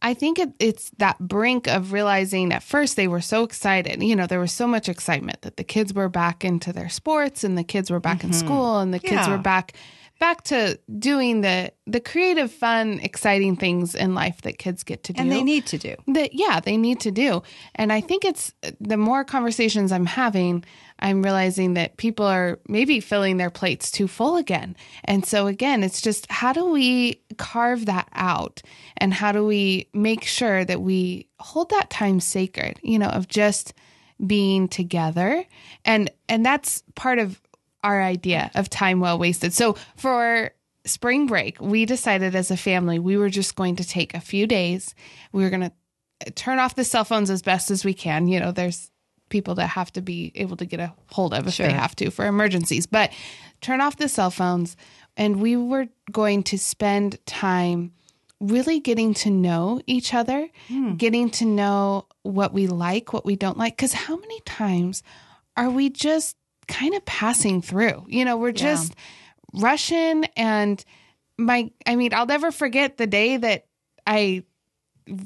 I 0.02 0.14
think 0.14 0.40
it, 0.40 0.54
it's 0.58 0.90
that 0.98 1.20
brink 1.20 1.68
of 1.68 1.92
realizing 1.92 2.52
at 2.54 2.64
first 2.64 2.96
they 2.96 3.08
were 3.08 3.22
so 3.22 3.44
excited. 3.44 4.02
You 4.02 4.16
know, 4.16 4.26
there 4.26 4.40
was 4.40 4.52
so 4.52 4.66
much 4.66 4.90
excitement 4.90 5.42
that 5.42 5.58
the 5.58 5.64
kids 5.64 5.94
were 5.94 6.10
back 6.10 6.44
into 6.44 6.74
their 6.74 6.90
sports 6.90 7.44
and 7.44 7.58
the 7.58 7.64
kids 7.64 7.92
were 7.92 8.00
back 8.00 8.20
mm-hmm. 8.20 8.28
in 8.28 8.34
school 8.34 8.80
and 8.80 8.94
the 8.94 9.00
kids 9.00 9.28
were 9.28 9.38
back 9.38 9.74
back 10.22 10.44
to 10.44 10.80
doing 11.00 11.42
the 11.42 11.74
the 11.88 12.00
creative 12.00 12.52
fun 12.52 13.00
exciting 13.02 13.56
things 13.56 13.96
in 13.96 14.14
life 14.14 14.40
that 14.44 14.60
kids 14.60 14.84
get 14.84 15.04
to 15.04 15.12
do 15.12 15.20
and 15.20 15.32
they 15.32 15.42
need 15.42 15.66
to 15.66 15.80
do 15.80 15.96
that 16.08 16.34
yeah 16.34 16.60
they 16.60 16.78
need 16.78 17.00
to 17.00 17.10
do 17.10 17.42
and 17.74 17.92
i 17.92 18.00
think 18.00 18.24
it's 18.24 18.54
the 18.80 18.98
more 18.98 19.24
conversations 19.24 19.92
i'm 19.92 20.06
having 20.06 20.64
i'm 21.02 21.22
realizing 21.22 21.74
that 21.74 21.98
people 21.98 22.26
are 22.26 22.60
maybe 22.68 23.00
filling 23.00 23.38
their 23.38 23.50
plates 23.50 23.92
too 23.92 24.08
full 24.08 24.38
again 24.38 24.76
and 25.06 25.26
so 25.26 25.48
again 25.48 25.84
it's 25.84 26.02
just 26.02 26.30
how 26.32 26.54
do 26.54 26.66
we 26.66 27.22
carve 27.38 27.86
that 27.86 28.08
out 28.14 28.62
and 28.98 29.14
how 29.14 29.32
do 29.32 29.46
we 29.46 29.88
make 29.94 30.24
sure 30.24 30.64
that 30.66 30.82
we 30.82 31.28
hold 31.40 31.70
that 31.70 31.90
time 31.90 32.20
sacred 32.20 32.80
you 32.82 33.00
know 33.00 33.10
of 33.10 33.28
just 33.28 33.74
being 34.26 34.68
together 34.68 35.44
and 35.84 36.12
and 36.30 36.46
that's 36.46 36.84
part 36.96 37.18
of 37.20 37.42
our 37.84 38.02
idea 38.02 38.52
of 38.56 38.70
time 38.70 39.00
well 39.00 39.18
wasted. 39.18 39.54
So 39.54 39.76
for 39.96 40.52
spring 40.86 41.28
break, 41.28 41.60
we 41.62 41.86
decided 41.86 42.36
as 42.36 42.52
a 42.52 42.58
family 42.58 43.00
we 43.00 43.18
were 43.18 43.30
just 43.30 43.56
going 43.56 43.76
to 43.78 43.88
take 43.88 44.14
a 44.14 44.22
few 44.22 44.48
days. 44.48 44.96
We 45.32 45.44
were 45.44 45.50
going 45.50 45.72
to 45.72 46.32
turn 46.32 46.60
off 46.60 46.76
the 46.76 46.84
cell 46.84 47.04
phones 47.04 47.30
as 47.30 47.42
best 47.42 47.72
as 47.72 47.84
we 47.84 47.94
can. 47.94 48.28
You 48.28 48.40
know, 48.40 48.52
there's 48.52 48.91
people 49.32 49.56
that 49.56 49.68
have 49.68 49.92
to 49.94 50.02
be 50.02 50.32
able 50.36 50.56
to 50.58 50.66
get 50.66 50.80
a 50.80 50.94
hold 51.12 51.34
of 51.34 51.48
if 51.48 51.56
sure. 51.56 51.66
they 51.66 51.74
have 51.74 51.96
to 51.96 52.12
for 52.12 52.26
emergencies, 52.26 52.86
but 52.86 53.12
turn 53.62 53.82
off 53.82 53.98
the 53.98 54.08
cell 54.08 54.30
phones. 54.30 54.78
And 55.18 55.42
we 55.42 55.58
were 55.58 55.88
going 56.12 56.44
to 56.44 56.58
spend 56.58 57.18
time 57.26 57.94
really 58.40 58.80
getting 58.80 59.14
to 59.14 59.30
know 59.30 59.82
each 59.88 60.14
other, 60.14 60.48
hmm. 60.68 60.94
getting 60.94 61.30
to 61.32 61.46
know 61.46 62.06
what 62.22 62.54
we 62.54 62.68
like, 62.68 63.14
what 63.14 63.26
we 63.26 63.36
don't 63.36 63.58
like. 63.58 63.76
Because 63.76 63.94
how 63.94 64.16
many 64.18 64.40
times 64.42 65.02
are 65.58 65.70
we 65.70 65.90
just 65.90 66.38
kind 66.72 66.96
of 66.96 67.06
passing 67.06 67.62
through. 67.62 68.06
You 68.08 68.26
know, 68.26 68.38
we're 68.38 68.52
just 68.52 68.94
yeah. 69.54 69.62
rushing 69.62 70.26
and 70.38 70.84
my 71.38 71.72
I 71.86 71.96
mean, 71.96 72.14
I'll 72.14 72.26
never 72.26 72.52
forget 72.52 72.98
the 72.98 73.08
day 73.08 73.38
that 73.38 73.66
I 74.08 74.44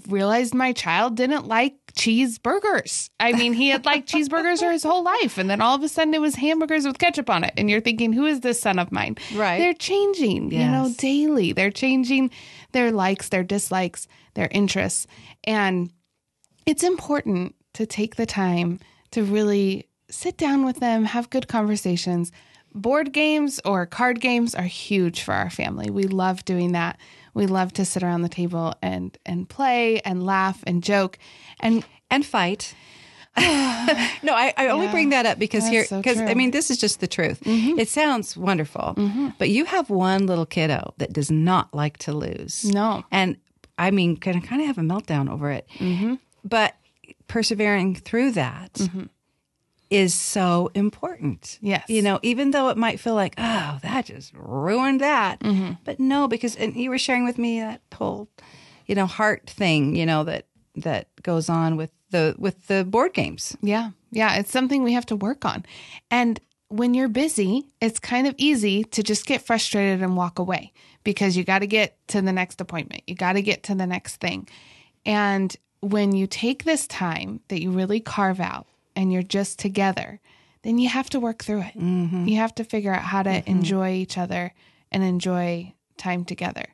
realized 0.08 0.54
my 0.54 0.74
child 0.74 1.16
didn't 1.16 1.48
like 1.48 1.76
cheeseburgers. 1.94 3.10
I 3.20 3.32
mean, 3.34 3.54
he 3.54 3.70
had 3.70 3.86
liked 3.86 4.12
cheeseburgers 4.12 4.60
for 4.60 4.72
his 4.72 4.84
whole 4.84 5.04
life, 5.04 5.38
and 5.38 5.50
then 5.50 5.62
all 5.62 5.76
of 5.76 5.84
a 5.84 5.88
sudden 5.88 6.14
it 6.14 6.22
was 6.22 6.36
hamburgers 6.36 6.86
with 6.86 7.00
ketchup 7.00 7.30
on 7.30 7.44
it. 7.44 7.54
And 7.58 7.70
you're 7.70 7.82
thinking, 7.82 8.14
who 8.14 8.26
is 8.26 8.42
this 8.42 8.60
son 8.60 8.80
of 8.80 8.92
mine? 8.92 9.18
Right. 9.34 9.60
They're 9.60 9.74
changing, 9.74 10.52
yes. 10.52 10.66
you 10.66 10.72
know, 10.72 10.94
daily. 10.98 11.54
They're 11.54 11.72
changing 11.72 12.32
their 12.72 12.92
likes, 12.92 13.30
their 13.30 13.44
dislikes, 13.44 14.08
their 14.34 14.50
interests. 14.52 15.08
And 15.46 15.92
it's 16.66 16.84
important 16.84 17.56
to 17.74 17.86
take 17.86 18.16
the 18.16 18.26
time 18.26 18.80
to 19.12 19.24
really 19.24 19.88
sit 20.10 20.38
down 20.38 20.66
with 20.66 20.80
them, 20.80 21.06
have 21.06 21.30
good 21.30 21.48
conversations. 21.48 22.32
Board 22.74 23.14
games 23.14 23.62
or 23.64 23.86
card 23.86 24.20
games 24.20 24.54
are 24.54 24.64
huge 24.64 25.22
for 25.22 25.34
our 25.34 25.50
family. 25.50 25.90
We 25.90 26.04
love 26.04 26.44
doing 26.44 26.74
that. 26.74 26.98
We 27.36 27.46
love 27.46 27.72
to 27.74 27.86
sit 27.86 28.02
around 28.02 28.24
the 28.24 28.30
table 28.30 28.74
and 28.82 29.16
and 29.26 29.48
play 29.48 30.00
and 30.00 30.26
laugh 30.26 30.64
and 30.66 30.82
joke 30.82 31.20
and 31.60 31.86
and 32.10 32.26
fight. 32.26 32.74
no, 33.38 34.34
I, 34.34 34.54
I 34.56 34.70
only 34.70 34.86
yeah, 34.86 34.92
bring 34.94 35.10
that 35.10 35.26
up 35.26 35.38
because 35.38 35.68
here, 35.68 35.86
because 35.90 36.18
so 36.18 36.26
I 36.26 36.36
mean, 36.36 36.52
this 36.52 36.72
is 36.72 36.78
just 36.78 37.02
the 37.02 37.08
truth. 37.08 37.42
Mm-hmm. 37.42 37.78
It 37.78 37.90
sounds 37.90 38.38
wonderful, 38.38 38.96
mm-hmm. 38.96 39.30
but 39.38 39.50
you 39.50 39.66
have 39.66 39.90
one 39.90 40.26
little 40.26 40.46
kiddo 40.46 40.94
that 41.00 41.12
does 41.12 41.30
not 41.30 41.74
like 41.74 41.98
to 42.00 42.14
lose. 42.14 42.64
No, 42.64 43.04
and 43.12 43.36
I 43.78 43.92
mean, 43.92 44.16
can 44.16 44.42
kind 44.42 44.62
of 44.62 44.68
have 44.68 44.78
a 44.78 44.82
meltdown 44.82 45.30
over 45.30 45.52
it. 45.52 45.68
Mm-hmm. 45.80 46.16
But 46.46 46.76
persevering 47.28 47.96
through 47.96 48.32
that 48.32 48.74
mm-hmm. 48.76 49.04
Is 49.90 50.14
so 50.14 50.72
important. 50.74 51.60
Yes. 51.62 51.90
You 51.90 52.02
know, 52.02 52.20
even 52.24 52.52
though 52.52 52.70
it 52.70 52.78
might 52.78 53.00
feel 53.00 53.16
like, 53.16 53.36
oh, 53.38 53.80
that 53.82 54.06
just 54.06 54.34
ruined 54.34 55.02
that. 55.02 55.40
Mm-hmm. 55.40 55.74
But 55.84 56.00
no, 56.00 56.28
because 56.28 56.56
and 56.56 56.76
you 56.76 56.90
were 56.90 56.98
sharing 56.98 57.26
with 57.26 57.38
me 57.38 57.60
that 57.60 57.82
whole, 57.94 58.30
you 58.88 58.96
know, 58.96 59.06
heart 59.06 59.50
thing, 59.50 59.96
you 59.96 60.06
know, 60.06 60.24
that 60.24 60.48
that 60.76 61.08
goes 61.24 61.50
on 61.50 61.78
with 61.78 61.92
the 62.10 62.36
with 62.38 62.68
the 62.68 62.84
board 62.84 63.14
games. 63.14 63.56
Yeah. 63.62 63.92
Yeah, 64.12 64.36
it's 64.36 64.52
something 64.52 64.84
we 64.84 64.94
have 64.94 65.06
to 65.08 65.16
work 65.16 65.46
on. 65.46 65.66
And 66.10 66.40
when 66.70 66.94
you're 66.94 67.10
busy, 67.10 67.66
it's 67.82 68.00
kind 68.00 68.28
of 68.28 68.36
easy 68.38 68.84
to 68.86 69.04
just 69.04 69.26
get 69.26 69.46
frustrated 69.46 70.02
and 70.02 70.16
walk 70.16 70.40
away 70.40 70.72
because 71.04 71.38
you 71.38 71.44
got 71.44 71.60
to 71.60 71.68
get 71.68 71.98
to 72.08 72.22
the 72.22 72.32
next 72.32 72.62
appointment. 72.62 73.04
You 73.08 73.16
got 73.16 73.34
to 73.34 73.42
get 73.42 73.64
to 73.64 73.76
the 73.76 73.86
next 73.86 74.18
thing. 74.18 74.48
And 75.06 75.56
when 75.82 76.16
you 76.16 76.28
take 76.28 76.64
this 76.64 76.88
time 76.88 77.42
that 77.50 77.62
you 77.62 77.72
really 77.72 78.00
carve 78.00 78.40
out 78.40 78.68
and 78.96 79.12
you're 79.12 79.24
just 79.24 79.60
together, 79.60 80.20
then 80.64 80.78
you 80.78 80.90
have 80.90 81.10
to 81.12 81.20
work 81.20 81.44
through 81.44 81.62
it. 81.62 81.78
Mm-hmm. 81.78 82.28
You 82.28 82.38
have 82.38 82.56
to 82.56 82.64
figure 82.64 82.94
out 82.94 83.04
how 83.04 83.24
to 83.24 83.30
mm-hmm. 83.30 83.50
enjoy 83.50 83.94
each 83.94 84.18
other 84.18 84.54
and 84.92 85.04
enjoy 85.04 85.74
time 85.98 86.26
together. 86.26 86.66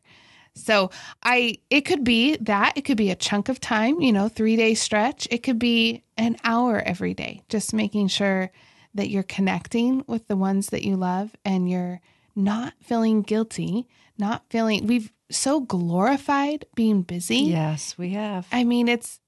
So 0.53 0.91
I 1.23 1.59
it 1.69 1.81
could 1.81 2.03
be 2.03 2.35
that 2.37 2.73
it 2.77 2.81
could 2.81 2.97
be 2.97 3.09
a 3.09 3.15
chunk 3.15 3.47
of 3.47 3.61
time, 3.61 4.01
you 4.01 4.11
know, 4.11 4.27
3-day 4.27 4.73
stretch. 4.73 5.27
It 5.31 5.43
could 5.43 5.59
be 5.59 6.03
an 6.17 6.37
hour 6.43 6.81
every 6.85 7.13
day, 7.13 7.41
just 7.47 7.73
making 7.73 8.09
sure 8.09 8.51
that 8.93 9.09
you're 9.09 9.23
connecting 9.23 10.03
with 10.07 10.27
the 10.27 10.35
ones 10.35 10.67
that 10.67 10.83
you 10.83 10.97
love 10.97 11.35
and 11.45 11.69
you're 11.69 12.01
not 12.35 12.73
feeling 12.81 13.21
guilty, 13.21 13.87
not 14.17 14.43
feeling 14.49 14.85
we've 14.87 15.11
so 15.29 15.61
glorified 15.61 16.65
being 16.75 17.01
busy. 17.01 17.37
Yes, 17.37 17.97
we 17.97 18.09
have. 18.09 18.45
I 18.51 18.65
mean, 18.65 18.89
it's 18.89 19.15
it 19.15 19.21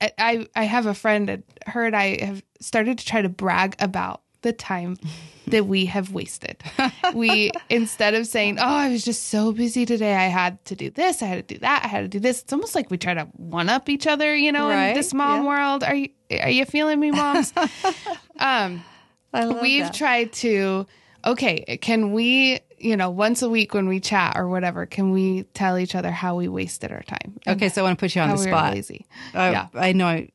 I 0.00 0.46
I 0.54 0.64
have 0.64 0.86
a 0.86 0.94
friend 0.94 1.28
that 1.28 1.42
heard 1.66 1.94
I 1.94 2.24
have 2.24 2.42
started 2.60 2.98
to 2.98 3.06
try 3.06 3.22
to 3.22 3.28
brag 3.28 3.76
about 3.78 4.22
the 4.42 4.52
time 4.52 4.96
that 5.48 5.66
we 5.66 5.86
have 5.86 6.12
wasted. 6.12 6.62
we 7.14 7.50
instead 7.68 8.14
of 8.14 8.26
saying, 8.26 8.58
"Oh, 8.58 8.64
I 8.64 8.88
was 8.88 9.04
just 9.04 9.24
so 9.28 9.52
busy 9.52 9.84
today. 9.84 10.14
I 10.14 10.28
had 10.28 10.64
to 10.66 10.76
do 10.76 10.90
this, 10.90 11.22
I 11.22 11.26
had 11.26 11.48
to 11.48 11.54
do 11.54 11.60
that, 11.60 11.84
I 11.84 11.88
had 11.88 12.00
to 12.02 12.08
do 12.08 12.20
this." 12.20 12.42
It's 12.42 12.52
almost 12.52 12.74
like 12.74 12.90
we 12.90 12.98
try 12.98 13.14
to 13.14 13.24
one 13.36 13.68
up 13.68 13.88
each 13.88 14.06
other, 14.06 14.34
you 14.34 14.52
know, 14.52 14.68
right? 14.68 14.88
in 14.88 14.94
this 14.94 15.12
mom 15.12 15.42
yeah. 15.42 15.48
world. 15.48 15.84
Are 15.84 15.94
you 15.94 16.08
are 16.40 16.50
you 16.50 16.64
feeling 16.64 17.00
me, 17.00 17.10
moms? 17.10 17.52
um 18.38 18.82
we've 19.32 19.84
that. 19.84 19.94
tried 19.94 20.32
to 20.34 20.86
okay, 21.24 21.78
can 21.80 22.12
we, 22.12 22.60
you 22.80 22.96
know, 22.96 23.10
once 23.10 23.42
a 23.42 23.48
week 23.48 23.74
when 23.74 23.88
we 23.88 24.00
chat 24.00 24.36
or 24.36 24.48
whatever, 24.48 24.86
can 24.86 25.12
we 25.12 25.44
tell 25.54 25.78
each 25.78 25.94
other 25.94 26.10
how 26.10 26.36
we 26.36 26.48
wasted 26.48 26.90
our 26.90 27.02
time? 27.02 27.38
Okay, 27.46 27.68
so 27.68 27.82
I 27.82 27.84
want 27.84 27.98
to 27.98 28.02
put 28.02 28.14
you 28.14 28.22
on 28.22 28.30
the 28.30 28.38
spot. 28.38 28.72
We 28.72 28.78
lazy. 28.78 29.06
Uh, 29.34 29.50
yeah. 29.52 29.66
I 29.74 29.92
know. 29.92 30.26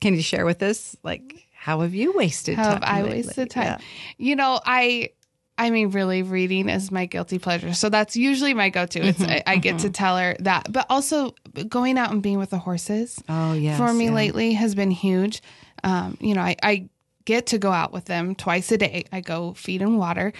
Can 0.00 0.14
you 0.14 0.22
share 0.22 0.44
with 0.44 0.62
us 0.62 0.96
like 1.02 1.46
how 1.52 1.80
have 1.80 1.94
you 1.94 2.12
wasted 2.12 2.56
how 2.56 2.64
time? 2.64 2.72
Have 2.74 2.82
I 2.84 3.02
lately? 3.02 3.22
wasted 3.22 3.50
time? 3.50 3.64
Yeah. 3.64 3.78
You 4.18 4.36
know, 4.36 4.60
I 4.64 5.10
I 5.58 5.70
mean, 5.70 5.90
really, 5.90 6.22
reading 6.22 6.68
is 6.68 6.92
my 6.92 7.06
guilty 7.06 7.40
pleasure. 7.40 7.74
So 7.74 7.88
that's 7.88 8.16
usually 8.16 8.54
my 8.54 8.70
go-to. 8.70 9.00
It's 9.00 9.18
mm-hmm, 9.18 9.30
I, 9.30 9.54
I, 9.54 9.56
get 9.56 9.76
mm-hmm. 9.76 9.88
to 9.88 9.90
tell 9.90 10.16
her 10.16 10.36
that, 10.38 10.72
but 10.72 10.86
also 10.88 11.34
going 11.68 11.98
out 11.98 12.12
and 12.12 12.22
being 12.22 12.38
with 12.38 12.50
the 12.50 12.58
horses. 12.58 13.20
Oh 13.28 13.54
yeah, 13.54 13.76
for 13.76 13.92
me 13.92 14.06
yeah. 14.06 14.12
lately 14.12 14.52
has 14.52 14.76
been 14.76 14.92
huge. 14.92 15.42
Um, 15.82 16.16
you 16.20 16.34
know, 16.34 16.42
I, 16.42 16.56
I 16.62 16.88
get 17.24 17.46
to 17.48 17.58
go 17.58 17.72
out 17.72 17.92
with 17.92 18.04
them 18.04 18.36
twice 18.36 18.70
a 18.70 18.78
day. 18.78 19.04
I 19.12 19.20
go 19.20 19.52
feed 19.54 19.82
and 19.82 19.98
water, 19.98 20.32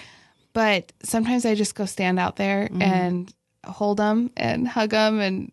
but 0.58 0.92
sometimes 1.04 1.46
I 1.46 1.54
just 1.54 1.76
go 1.76 1.84
stand 1.84 2.18
out 2.18 2.34
there 2.34 2.64
mm-hmm. 2.64 2.82
and 2.82 3.34
hold 3.64 3.98
them 3.98 4.32
and 4.36 4.66
hug 4.66 4.90
them 4.90 5.20
and 5.20 5.52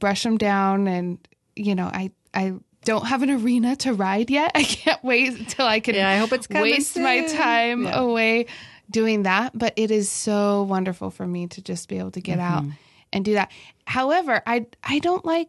brush 0.00 0.24
them 0.24 0.38
down. 0.38 0.88
And 0.88 1.18
you 1.54 1.76
know, 1.76 1.84
I 1.84 2.10
I 2.34 2.54
don't 2.84 3.06
have 3.06 3.22
an 3.22 3.30
arena 3.30 3.76
to 3.76 3.94
ride 3.94 4.28
yet. 4.28 4.50
I 4.56 4.64
can't 4.64 5.04
wait 5.04 5.38
until 5.38 5.66
I 5.66 5.78
can. 5.78 5.94
Yeah, 5.94 6.10
I 6.10 6.16
hope 6.16 6.32
it's 6.32 6.48
waste 6.48 6.94
soon. 6.94 7.04
my 7.04 7.28
time 7.28 7.84
yeah. 7.84 8.00
away 8.00 8.46
doing 8.90 9.22
that. 9.22 9.56
But 9.56 9.74
it 9.76 9.92
is 9.92 10.10
so 10.10 10.64
wonderful 10.64 11.12
for 11.12 11.28
me 11.28 11.46
to 11.46 11.62
just 11.62 11.88
be 11.88 11.98
able 11.98 12.10
to 12.10 12.20
get 12.20 12.40
mm-hmm. 12.40 12.70
out 12.70 12.76
and 13.12 13.24
do 13.24 13.34
that. 13.34 13.52
However, 13.86 14.42
I 14.48 14.66
I 14.82 14.98
don't 14.98 15.24
like 15.24 15.48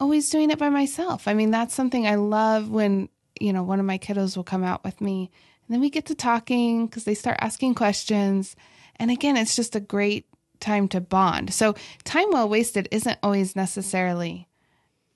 always 0.00 0.30
doing 0.30 0.50
it 0.50 0.58
by 0.58 0.70
myself. 0.70 1.28
I 1.28 1.34
mean, 1.34 1.50
that's 1.50 1.74
something 1.74 2.06
I 2.06 2.14
love 2.14 2.70
when 2.70 3.10
you 3.38 3.52
know 3.52 3.62
one 3.62 3.78
of 3.78 3.84
my 3.84 3.98
kiddos 3.98 4.38
will 4.38 4.42
come 4.42 4.64
out 4.64 4.84
with 4.84 5.02
me, 5.02 5.30
and 5.68 5.74
then 5.74 5.80
we 5.80 5.90
get 5.90 6.06
to 6.06 6.14
talking 6.14 6.86
because 6.86 7.04
they 7.04 7.14
start 7.14 7.36
asking 7.40 7.74
questions. 7.74 8.56
And 8.96 9.10
again, 9.10 9.36
it's 9.36 9.54
just 9.54 9.76
a 9.76 9.80
great 9.80 10.26
time 10.60 10.88
to 10.88 11.00
bond. 11.00 11.52
So 11.52 11.74
time 12.04 12.30
well 12.30 12.48
wasted 12.48 12.88
isn't 12.90 13.18
always 13.22 13.54
necessarily 13.54 14.48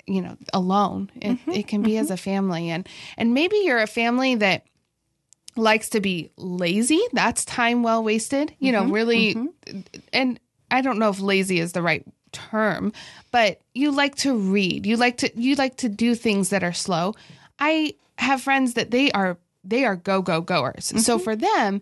you 0.05 0.21
know 0.21 0.37
alone 0.53 1.09
it, 1.15 1.31
mm-hmm, 1.31 1.51
it 1.53 1.69
can 1.69 1.81
be 1.81 1.93
mm-hmm. 1.93 2.01
as 2.01 2.11
a 2.11 2.17
family 2.17 2.71
and 2.71 2.89
and 3.17 3.35
maybe 3.35 3.57
you're 3.59 3.81
a 3.81 3.87
family 3.87 4.35
that 4.35 4.67
likes 5.55 5.91
to 5.91 6.01
be 6.01 6.29
lazy 6.37 7.01
that's 7.13 7.45
time 7.45 7.85
well 7.85 8.03
wasted 8.03 8.53
you 8.59 8.73
know 8.73 8.83
mm-hmm, 8.83 8.93
really 8.93 9.35
mm-hmm. 9.37 9.81
and 10.13 10.41
i 10.73 10.81
don't 10.81 10.99
know 10.99 11.11
if 11.11 11.21
lazy 11.21 11.61
is 11.61 11.71
the 11.71 11.83
right 11.83 12.05
term 12.33 12.93
but 13.31 13.61
you 13.75 13.93
like 13.93 14.17
to 14.17 14.37
read 14.37 14.87
you 14.87 14.97
like 14.97 15.19
to 15.19 15.31
you 15.41 15.55
like 15.55 15.77
to 15.77 15.89
do 15.89 16.17
things 16.17 16.49
that 16.49 16.65
are 16.65 16.73
slow 16.73 17.15
i 17.61 17.95
have 18.19 18.43
friends 18.43 18.75
that 18.75 18.91
they 18.91 19.09
are 19.13 19.39
they 19.65 19.85
are 19.85 19.97
go 19.97 20.23
go 20.23 20.41
goers 20.41 20.93
so 21.05 21.17
mm-hmm. 21.17 21.25
for 21.25 21.37
them 21.37 21.81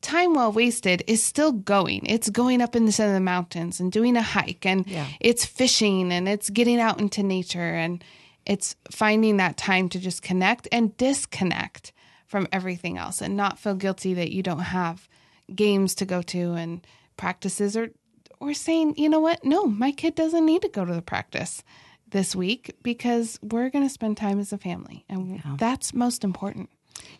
time 0.00 0.34
well 0.34 0.52
wasted 0.52 1.02
is 1.06 1.22
still 1.22 1.52
going. 1.52 2.06
It's 2.06 2.30
going 2.30 2.62
up 2.62 2.74
in 2.74 2.86
the 2.86 2.92
center 2.92 3.10
of 3.10 3.14
the 3.14 3.20
mountains 3.20 3.80
and 3.80 3.92
doing 3.92 4.16
a 4.16 4.22
hike 4.22 4.64
and 4.66 4.86
yeah. 4.86 5.06
it's 5.20 5.44
fishing 5.44 6.12
and 6.12 6.28
it's 6.28 6.50
getting 6.50 6.80
out 6.80 7.00
into 7.00 7.22
nature 7.22 7.74
and 7.74 8.02
it's 8.46 8.76
finding 8.90 9.36
that 9.36 9.56
time 9.56 9.88
to 9.90 9.98
just 9.98 10.22
connect 10.22 10.66
and 10.72 10.96
disconnect 10.96 11.92
from 12.26 12.48
everything 12.52 12.96
else 12.96 13.20
and 13.20 13.36
not 13.36 13.58
feel 13.58 13.74
guilty 13.74 14.14
that 14.14 14.30
you 14.30 14.42
don't 14.42 14.60
have 14.60 15.08
games 15.54 15.94
to 15.96 16.06
go 16.06 16.22
to 16.22 16.52
and 16.52 16.86
practices 17.16 17.76
or 17.76 17.90
or 18.38 18.54
saying, 18.54 18.94
you 18.96 19.10
know 19.10 19.20
what? 19.20 19.44
No, 19.44 19.66
my 19.66 19.92
kid 19.92 20.14
doesn't 20.14 20.46
need 20.46 20.62
to 20.62 20.68
go 20.68 20.86
to 20.86 20.94
the 20.94 21.02
practice 21.02 21.62
this 22.08 22.34
week 22.34 22.74
because 22.82 23.38
we're 23.42 23.68
going 23.68 23.84
to 23.84 23.92
spend 23.92 24.16
time 24.16 24.40
as 24.40 24.50
a 24.50 24.58
family 24.58 25.04
and 25.10 25.36
yeah. 25.36 25.56
that's 25.58 25.92
most 25.92 26.24
important. 26.24 26.70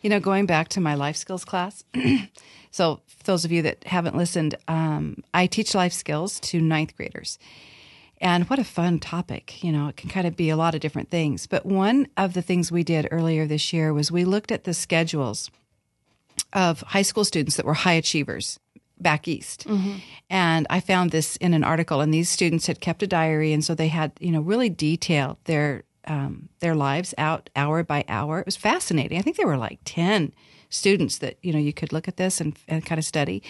You 0.02 0.10
know, 0.10 0.20
going 0.20 0.46
back 0.46 0.68
to 0.70 0.80
my 0.80 0.94
life 0.94 1.16
skills 1.16 1.44
class, 1.44 1.84
so 2.70 3.00
those 3.24 3.44
of 3.44 3.52
you 3.52 3.62
that 3.62 3.84
haven't 3.84 4.16
listened, 4.16 4.54
um, 4.68 5.22
I 5.34 5.46
teach 5.46 5.74
life 5.74 5.92
skills 5.92 6.40
to 6.40 6.60
ninth 6.60 6.96
graders. 6.96 7.38
And 8.20 8.48
what 8.50 8.58
a 8.58 8.64
fun 8.64 8.98
topic. 8.98 9.64
You 9.64 9.72
know, 9.72 9.88
it 9.88 9.96
can 9.96 10.10
kind 10.10 10.26
of 10.26 10.36
be 10.36 10.50
a 10.50 10.56
lot 10.56 10.74
of 10.74 10.80
different 10.80 11.10
things. 11.10 11.46
But 11.46 11.64
one 11.64 12.06
of 12.16 12.34
the 12.34 12.42
things 12.42 12.70
we 12.70 12.84
did 12.84 13.08
earlier 13.10 13.46
this 13.46 13.72
year 13.72 13.94
was 13.94 14.12
we 14.12 14.24
looked 14.24 14.52
at 14.52 14.64
the 14.64 14.74
schedules 14.74 15.50
of 16.52 16.80
high 16.82 17.02
school 17.02 17.24
students 17.24 17.56
that 17.56 17.64
were 17.64 17.74
high 17.74 17.94
achievers 17.94 18.58
back 18.98 19.26
east. 19.26 19.66
Mm-hmm. 19.66 19.96
And 20.28 20.66
I 20.68 20.80
found 20.80 21.10
this 21.10 21.36
in 21.36 21.54
an 21.54 21.64
article, 21.64 22.02
and 22.02 22.12
these 22.12 22.28
students 22.28 22.66
had 22.66 22.80
kept 22.80 23.02
a 23.02 23.06
diary. 23.06 23.52
And 23.52 23.64
so 23.64 23.74
they 23.74 23.88
had, 23.88 24.12
you 24.20 24.30
know, 24.30 24.40
really 24.40 24.68
detailed 24.68 25.38
their 25.44 25.84
um, 26.10 26.48
their 26.58 26.74
lives 26.74 27.14
out 27.16 27.48
hour 27.54 27.84
by 27.84 28.04
hour. 28.08 28.40
It 28.40 28.46
was 28.46 28.56
fascinating. 28.56 29.16
I 29.16 29.22
think 29.22 29.36
there 29.36 29.46
were 29.46 29.56
like 29.56 29.78
10 29.84 30.34
students 30.68 31.18
that, 31.18 31.38
you 31.40 31.52
know, 31.52 31.58
you 31.58 31.72
could 31.72 31.92
look 31.92 32.08
at 32.08 32.16
this 32.16 32.40
and, 32.40 32.58
and 32.66 32.84
kind 32.84 32.98
of 32.98 33.04
study. 33.04 33.44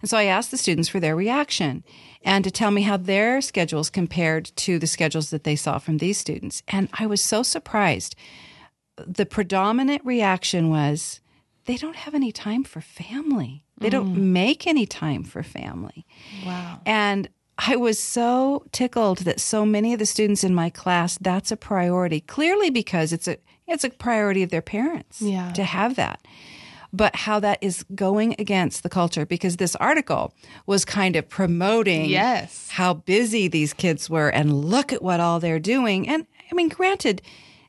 And 0.00 0.08
so 0.08 0.16
I 0.16 0.24
asked 0.24 0.50
the 0.50 0.56
students 0.56 0.88
for 0.88 0.98
their 0.98 1.14
reaction 1.14 1.84
and 2.22 2.42
to 2.42 2.50
tell 2.50 2.70
me 2.70 2.82
how 2.82 2.96
their 2.96 3.42
schedules 3.42 3.90
compared 3.90 4.46
to 4.56 4.78
the 4.78 4.86
schedules 4.86 5.28
that 5.28 5.44
they 5.44 5.56
saw 5.56 5.76
from 5.78 5.98
these 5.98 6.16
students. 6.16 6.62
And 6.68 6.88
I 6.94 7.06
was 7.06 7.20
so 7.20 7.42
surprised. 7.42 8.16
The 8.96 9.26
predominant 9.26 10.02
reaction 10.02 10.70
was 10.70 11.20
they 11.66 11.76
don't 11.76 11.96
have 11.96 12.14
any 12.14 12.32
time 12.32 12.64
for 12.64 12.80
family. 12.80 13.62
They 13.78 13.90
don't 13.90 14.14
mm. 14.14 14.22
make 14.22 14.66
any 14.66 14.86
time 14.86 15.22
for 15.22 15.42
family. 15.42 16.06
Wow. 16.46 16.80
And 16.86 17.28
I 17.58 17.76
was 17.76 17.98
so 17.98 18.64
tickled 18.72 19.18
that 19.18 19.40
so 19.40 19.64
many 19.64 19.92
of 19.92 19.98
the 19.98 20.06
students 20.06 20.44
in 20.44 20.54
my 20.54 20.70
class 20.70 21.18
that's 21.20 21.50
a 21.50 21.56
priority. 21.56 22.20
Clearly 22.20 22.70
because 22.70 23.12
it's 23.12 23.28
a 23.28 23.38
it's 23.66 23.84
a 23.84 23.90
priority 23.90 24.42
of 24.42 24.50
their 24.50 24.62
parents 24.62 25.20
yeah. 25.20 25.52
to 25.52 25.64
have 25.64 25.96
that. 25.96 26.24
But 26.92 27.16
how 27.16 27.40
that 27.40 27.58
is 27.60 27.84
going 27.94 28.36
against 28.38 28.82
the 28.82 28.88
culture 28.88 29.26
because 29.26 29.56
this 29.56 29.74
article 29.76 30.32
was 30.66 30.84
kind 30.84 31.16
of 31.16 31.28
promoting 31.28 32.06
yes. 32.06 32.68
how 32.70 32.94
busy 32.94 33.48
these 33.48 33.74
kids 33.74 34.08
were 34.08 34.28
and 34.28 34.64
look 34.64 34.92
at 34.92 35.02
what 35.02 35.20
all 35.20 35.40
they're 35.40 35.58
doing. 35.58 36.08
And 36.08 36.26
I 36.50 36.54
mean, 36.54 36.68
granted, 36.68 37.22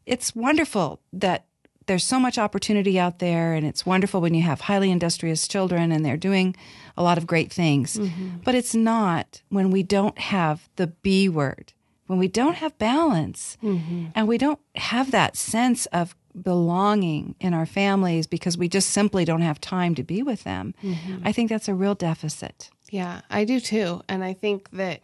it's 0.05 0.35
wonderful 0.35 1.01
that 1.13 1.45
there's 1.87 2.03
so 2.03 2.19
much 2.19 2.37
opportunity 2.37 2.99
out 2.99 3.19
there 3.19 3.53
and 3.53 3.65
it's 3.65 3.85
wonderful 3.85 4.21
when 4.21 4.33
you 4.33 4.43
have 4.43 4.61
highly 4.61 4.91
industrious 4.91 5.47
children 5.47 5.91
and 5.91 6.05
they're 6.05 6.17
doing 6.17 6.55
a 6.95 7.03
lot 7.03 7.17
of 7.17 7.25
great 7.25 7.51
things. 7.51 7.97
Mm-hmm. 7.97 8.37
But 8.43 8.55
it's 8.55 8.75
not 8.75 9.41
when 9.49 9.71
we 9.71 9.83
don't 9.83 10.17
have 10.19 10.69
the 10.75 10.87
B 10.87 11.27
word, 11.29 11.73
when 12.07 12.19
we 12.19 12.27
don't 12.27 12.55
have 12.55 12.77
balance 12.77 13.57
mm-hmm. 13.63 14.07
and 14.13 14.27
we 14.27 14.37
don't 14.37 14.59
have 14.75 15.11
that 15.11 15.35
sense 15.35 15.85
of 15.87 16.15
belonging 16.39 17.35
in 17.39 17.53
our 17.53 17.65
families 17.65 18.27
because 18.27 18.57
we 18.57 18.67
just 18.67 18.91
simply 18.91 19.25
don't 19.25 19.41
have 19.41 19.59
time 19.59 19.95
to 19.95 20.03
be 20.03 20.21
with 20.21 20.43
them. 20.43 20.75
Mm-hmm. 20.83 21.19
I 21.25 21.31
think 21.31 21.49
that's 21.49 21.67
a 21.67 21.73
real 21.73 21.95
deficit. 21.95 22.69
Yeah, 22.89 23.21
I 23.29 23.43
do 23.43 23.59
too. 23.59 24.01
And 24.07 24.23
I 24.23 24.33
think 24.33 24.69
that 24.71 25.01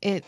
it 0.00 0.24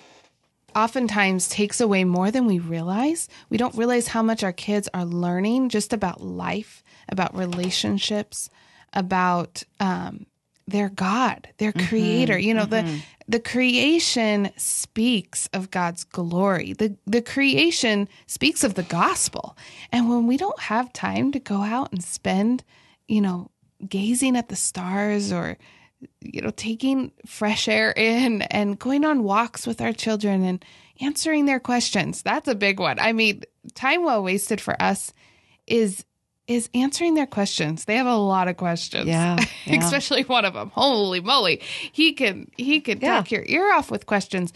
oftentimes 0.75 1.49
takes 1.49 1.81
away 1.81 2.05
more 2.05 2.31
than 2.31 2.47
we 2.47 2.59
realize. 2.59 3.29
We 3.51 3.57
don't 3.57 3.77
realize 3.77 4.09
how 4.09 4.23
much 4.23 4.43
our 4.43 4.53
kids 4.53 4.89
are 4.95 5.05
learning 5.05 5.69
just 5.69 5.93
about 5.93 6.21
life, 6.21 6.83
about 7.09 7.37
relationships, 7.37 8.51
about 8.93 9.63
um, 9.81 10.27
their 10.67 10.89
God, 10.89 11.49
their 11.59 11.73
mm-hmm. 11.73 11.89
creator. 11.89 12.39
You 12.39 12.55
know, 12.55 12.67
mm-hmm. 12.67 12.97
the 12.97 13.03
the 13.27 13.41
creation 13.41 14.51
speaks 14.57 15.49
of 15.53 15.71
God's 15.71 16.05
glory. 16.05 16.73
The 16.75 16.97
the 17.07 17.23
creation 17.23 18.09
speaks 18.27 18.65
of 18.65 18.75
the 18.75 18.83
gospel. 18.83 19.57
And 19.93 20.09
when 20.09 20.27
we 20.27 20.37
don't 20.37 20.61
have 20.61 20.93
time 20.93 21.33
to 21.33 21.39
go 21.39 21.63
out 21.63 21.93
and 21.93 22.03
spend, 22.03 22.65
you 23.09 23.21
know, 23.21 23.51
gazing 23.87 24.37
at 24.37 24.49
the 24.49 24.57
stars 24.57 25.33
or 25.33 25.59
you 26.21 26.41
know, 26.41 26.51
taking 26.51 27.13
fresh 27.27 27.69
air 27.69 27.93
in 27.93 28.43
and 28.43 28.79
going 28.79 29.05
on 29.05 29.23
walks 29.23 29.67
with 29.67 29.81
our 29.81 29.93
children 29.93 30.45
and 30.45 30.65
answering 31.01 31.47
their 31.47 31.61
questions. 31.61 32.23
That's 32.23 32.49
a 32.49 32.55
big 32.55 32.81
one. 32.81 32.99
I 32.99 33.13
mean, 33.13 33.43
time 33.75 34.05
well 34.05 34.23
wasted 34.23 34.61
for 34.61 34.81
us 34.81 35.13
is 35.67 36.05
is 36.47 36.69
answering 36.75 37.15
their 37.15 37.27
questions. 37.27 37.87
They 37.87 37.97
have 37.97 38.07
a 38.07 38.17
lot 38.17 38.49
of 38.49 38.57
questions. 38.57 39.07
Yeah. 39.07 39.39
yeah. 39.65 39.83
Especially 39.83 40.23
one 40.23 40.45
of 40.45 40.55
them. 40.55 40.71
Holy 40.75 41.21
moly. 41.21 41.61
He 41.93 42.13
can 42.13 42.51
he 42.57 42.81
can 42.81 43.01
yeah. 43.01 43.17
talk 43.17 43.31
your 43.31 43.45
ear 43.47 43.73
off 43.73 43.91
with 43.91 44.07
questions. 44.07 44.53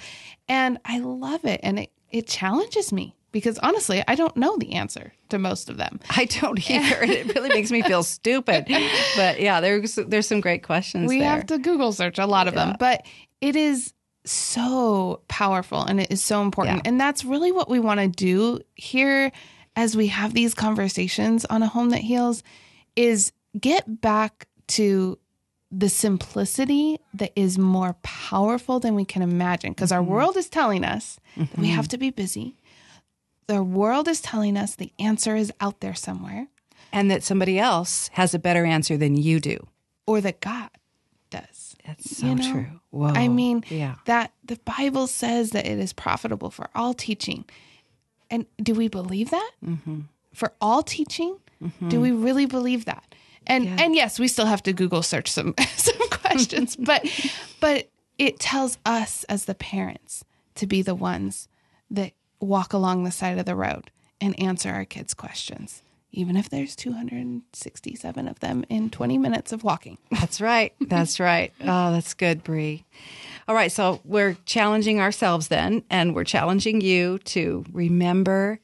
And 0.48 0.78
I 0.84 0.98
love 0.98 1.44
it 1.44 1.60
and 1.62 1.78
it 1.80 1.90
it 2.10 2.26
challenges 2.26 2.92
me 2.92 3.14
because 3.38 3.58
honestly, 3.60 4.02
I 4.06 4.14
don't 4.14 4.36
know 4.36 4.56
the 4.58 4.74
answer 4.74 5.12
to 5.30 5.38
most 5.38 5.70
of 5.70 5.76
them. 5.76 6.00
I 6.10 6.26
don't 6.26 6.70
either. 6.70 7.02
it 7.02 7.34
really 7.34 7.48
makes 7.48 7.70
me 7.70 7.82
feel 7.82 8.02
stupid. 8.02 8.66
But 9.16 9.40
yeah, 9.40 9.60
there's 9.60 9.96
there's 9.96 10.28
some 10.28 10.40
great 10.40 10.62
questions. 10.62 11.08
We 11.08 11.20
there. 11.20 11.30
have 11.30 11.46
to 11.46 11.58
Google 11.58 11.92
search 11.92 12.18
a 12.18 12.26
lot 12.26 12.46
of 12.46 12.54
yeah. 12.54 12.66
them, 12.66 12.76
but 12.78 13.04
it 13.40 13.56
is 13.56 13.92
so 14.24 15.22
powerful 15.28 15.82
and 15.82 16.00
it 16.00 16.10
is 16.10 16.22
so 16.22 16.42
important. 16.42 16.78
Yeah. 16.78 16.82
And 16.90 17.00
that's 17.00 17.24
really 17.24 17.52
what 17.52 17.68
we 17.68 17.80
want 17.80 18.00
to 18.00 18.08
do 18.08 18.60
here 18.74 19.32
as 19.76 19.96
we 19.96 20.08
have 20.08 20.34
these 20.34 20.54
conversations 20.54 21.44
on 21.46 21.62
a 21.62 21.66
home 21.66 21.90
that 21.90 22.00
heals 22.00 22.42
is 22.96 23.32
get 23.58 24.00
back 24.00 24.46
to 24.68 25.18
the 25.70 25.88
simplicity 25.88 26.98
that 27.14 27.32
is 27.36 27.58
more 27.58 27.94
powerful 28.02 28.80
than 28.80 28.94
we 28.94 29.04
can 29.04 29.22
imagine 29.22 29.72
because 29.72 29.90
mm-hmm. 29.90 29.98
our 29.98 30.02
world 30.02 30.36
is 30.36 30.48
telling 30.48 30.84
us 30.84 31.18
mm-hmm. 31.36 31.42
that 31.42 31.58
we 31.58 31.68
have 31.68 31.84
mm-hmm. 31.84 31.90
to 31.90 31.98
be 31.98 32.10
busy 32.10 32.56
the 33.48 33.62
world 33.62 34.06
is 34.06 34.20
telling 34.20 34.56
us 34.56 34.76
the 34.76 34.92
answer 34.98 35.34
is 35.34 35.52
out 35.60 35.80
there 35.80 35.94
somewhere. 35.94 36.46
And 36.92 37.10
that 37.10 37.22
somebody 37.22 37.58
else 37.58 38.08
has 38.12 38.32
a 38.32 38.38
better 38.38 38.64
answer 38.64 38.96
than 38.96 39.16
you 39.16 39.40
do. 39.40 39.66
Or 40.06 40.20
that 40.20 40.40
God 40.40 40.70
does. 41.30 41.76
That's 41.86 42.18
so 42.18 42.26
you 42.26 42.34
know? 42.36 42.52
true. 42.52 42.66
Whoa. 42.90 43.08
I 43.08 43.28
mean, 43.28 43.64
yeah. 43.68 43.96
that 44.04 44.32
the 44.44 44.58
Bible 44.64 45.06
says 45.06 45.50
that 45.50 45.66
it 45.66 45.78
is 45.78 45.92
profitable 45.92 46.50
for 46.50 46.68
all 46.74 46.94
teaching. 46.94 47.44
And 48.30 48.46
do 48.62 48.74
we 48.74 48.88
believe 48.88 49.30
that? 49.30 49.50
Mm-hmm. 49.64 50.00
For 50.34 50.52
all 50.60 50.82
teaching? 50.82 51.36
Mm-hmm. 51.62 51.88
Do 51.88 52.00
we 52.00 52.12
really 52.12 52.46
believe 52.46 52.84
that? 52.84 53.14
And 53.46 53.64
yeah. 53.64 53.76
and 53.80 53.94
yes, 53.94 54.18
we 54.18 54.28
still 54.28 54.46
have 54.46 54.62
to 54.64 54.72
Google 54.72 55.02
search 55.02 55.30
some 55.30 55.54
some 55.76 56.08
questions, 56.10 56.76
but 56.78 57.04
but 57.60 57.88
it 58.18 58.38
tells 58.38 58.78
us 58.84 59.24
as 59.24 59.46
the 59.46 59.54
parents 59.54 60.24
to 60.56 60.66
be 60.66 60.82
the 60.82 60.94
ones 60.94 61.48
that 61.90 62.12
walk 62.40 62.72
along 62.72 63.04
the 63.04 63.10
side 63.10 63.38
of 63.38 63.46
the 63.46 63.56
road 63.56 63.90
and 64.20 64.38
answer 64.40 64.70
our 64.70 64.84
kids' 64.84 65.14
questions, 65.14 65.82
even 66.12 66.36
if 66.36 66.48
there's 66.48 66.74
267 66.76 68.28
of 68.28 68.40
them 68.40 68.64
in 68.68 68.90
20 68.90 69.18
minutes 69.18 69.52
of 69.52 69.64
walking. 69.64 69.98
That's 70.10 70.40
right. 70.40 70.72
That's 70.80 71.20
right. 71.20 71.52
Oh, 71.60 71.92
that's 71.92 72.14
good, 72.14 72.42
Bree. 72.42 72.84
All 73.46 73.54
right, 73.54 73.72
so 73.72 74.00
we're 74.04 74.36
challenging 74.44 75.00
ourselves 75.00 75.48
then, 75.48 75.82
and 75.88 76.14
we're 76.14 76.24
challenging 76.24 76.80
you 76.80 77.18
to 77.20 77.64
remember 77.72 78.60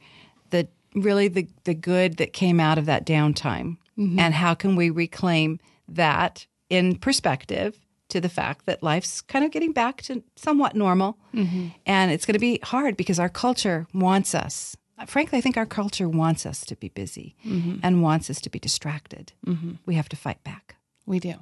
the 0.51 0.69
really 0.95 1.29
the 1.29 1.49
the 1.65 1.75
good 1.75 2.19
that 2.19 2.35
came 2.35 2.61
out 2.61 2.77
of 2.77 2.85
that 2.87 3.07
downtime, 3.07 3.79
mm-hmm. 3.99 4.19
and 4.19 4.35
how 4.35 4.53
can 4.53 4.77
we 4.77 4.91
reclaim 4.91 5.59
that 5.89 6.47
in 6.69 6.97
perspective 6.97 7.79
to 8.15 8.21
the 8.21 8.29
fact 8.29 8.65
that 8.67 8.81
life's 8.81 9.21
kind 9.21 9.45
of 9.45 9.51
getting 9.51 9.73
back 9.73 10.01
to 10.03 10.23
somewhat 10.37 10.77
normal. 10.77 11.19
Mm-hmm. 11.35 11.69
And 11.85 12.13
it's 12.13 12.25
going 12.25 12.35
to 12.35 12.39
be 12.39 12.61
hard 12.63 12.97
because 12.97 13.19
our 13.19 13.29
culture 13.29 13.89
wants 13.93 14.37
us. 14.37 14.77
Frankly, 15.07 15.39
I 15.39 15.41
think 15.41 15.57
our 15.57 15.67
culture 15.67 16.09
wants 16.09 16.47
us 16.47 16.65
to 16.67 16.77
be 16.77 16.89
busy 16.91 17.35
mm-hmm. 17.45 17.79
and 17.83 18.03
wants 18.03 18.31
us 18.31 18.41
to 18.43 18.51
be 18.51 18.61
distracted. 18.61 19.33
Mm-hmm. 19.45 19.73
We 19.85 19.97
have 19.97 20.09
to 20.11 20.17
fight 20.17 20.45
back. 20.45 20.77
We 21.07 21.19
do. 21.19 21.35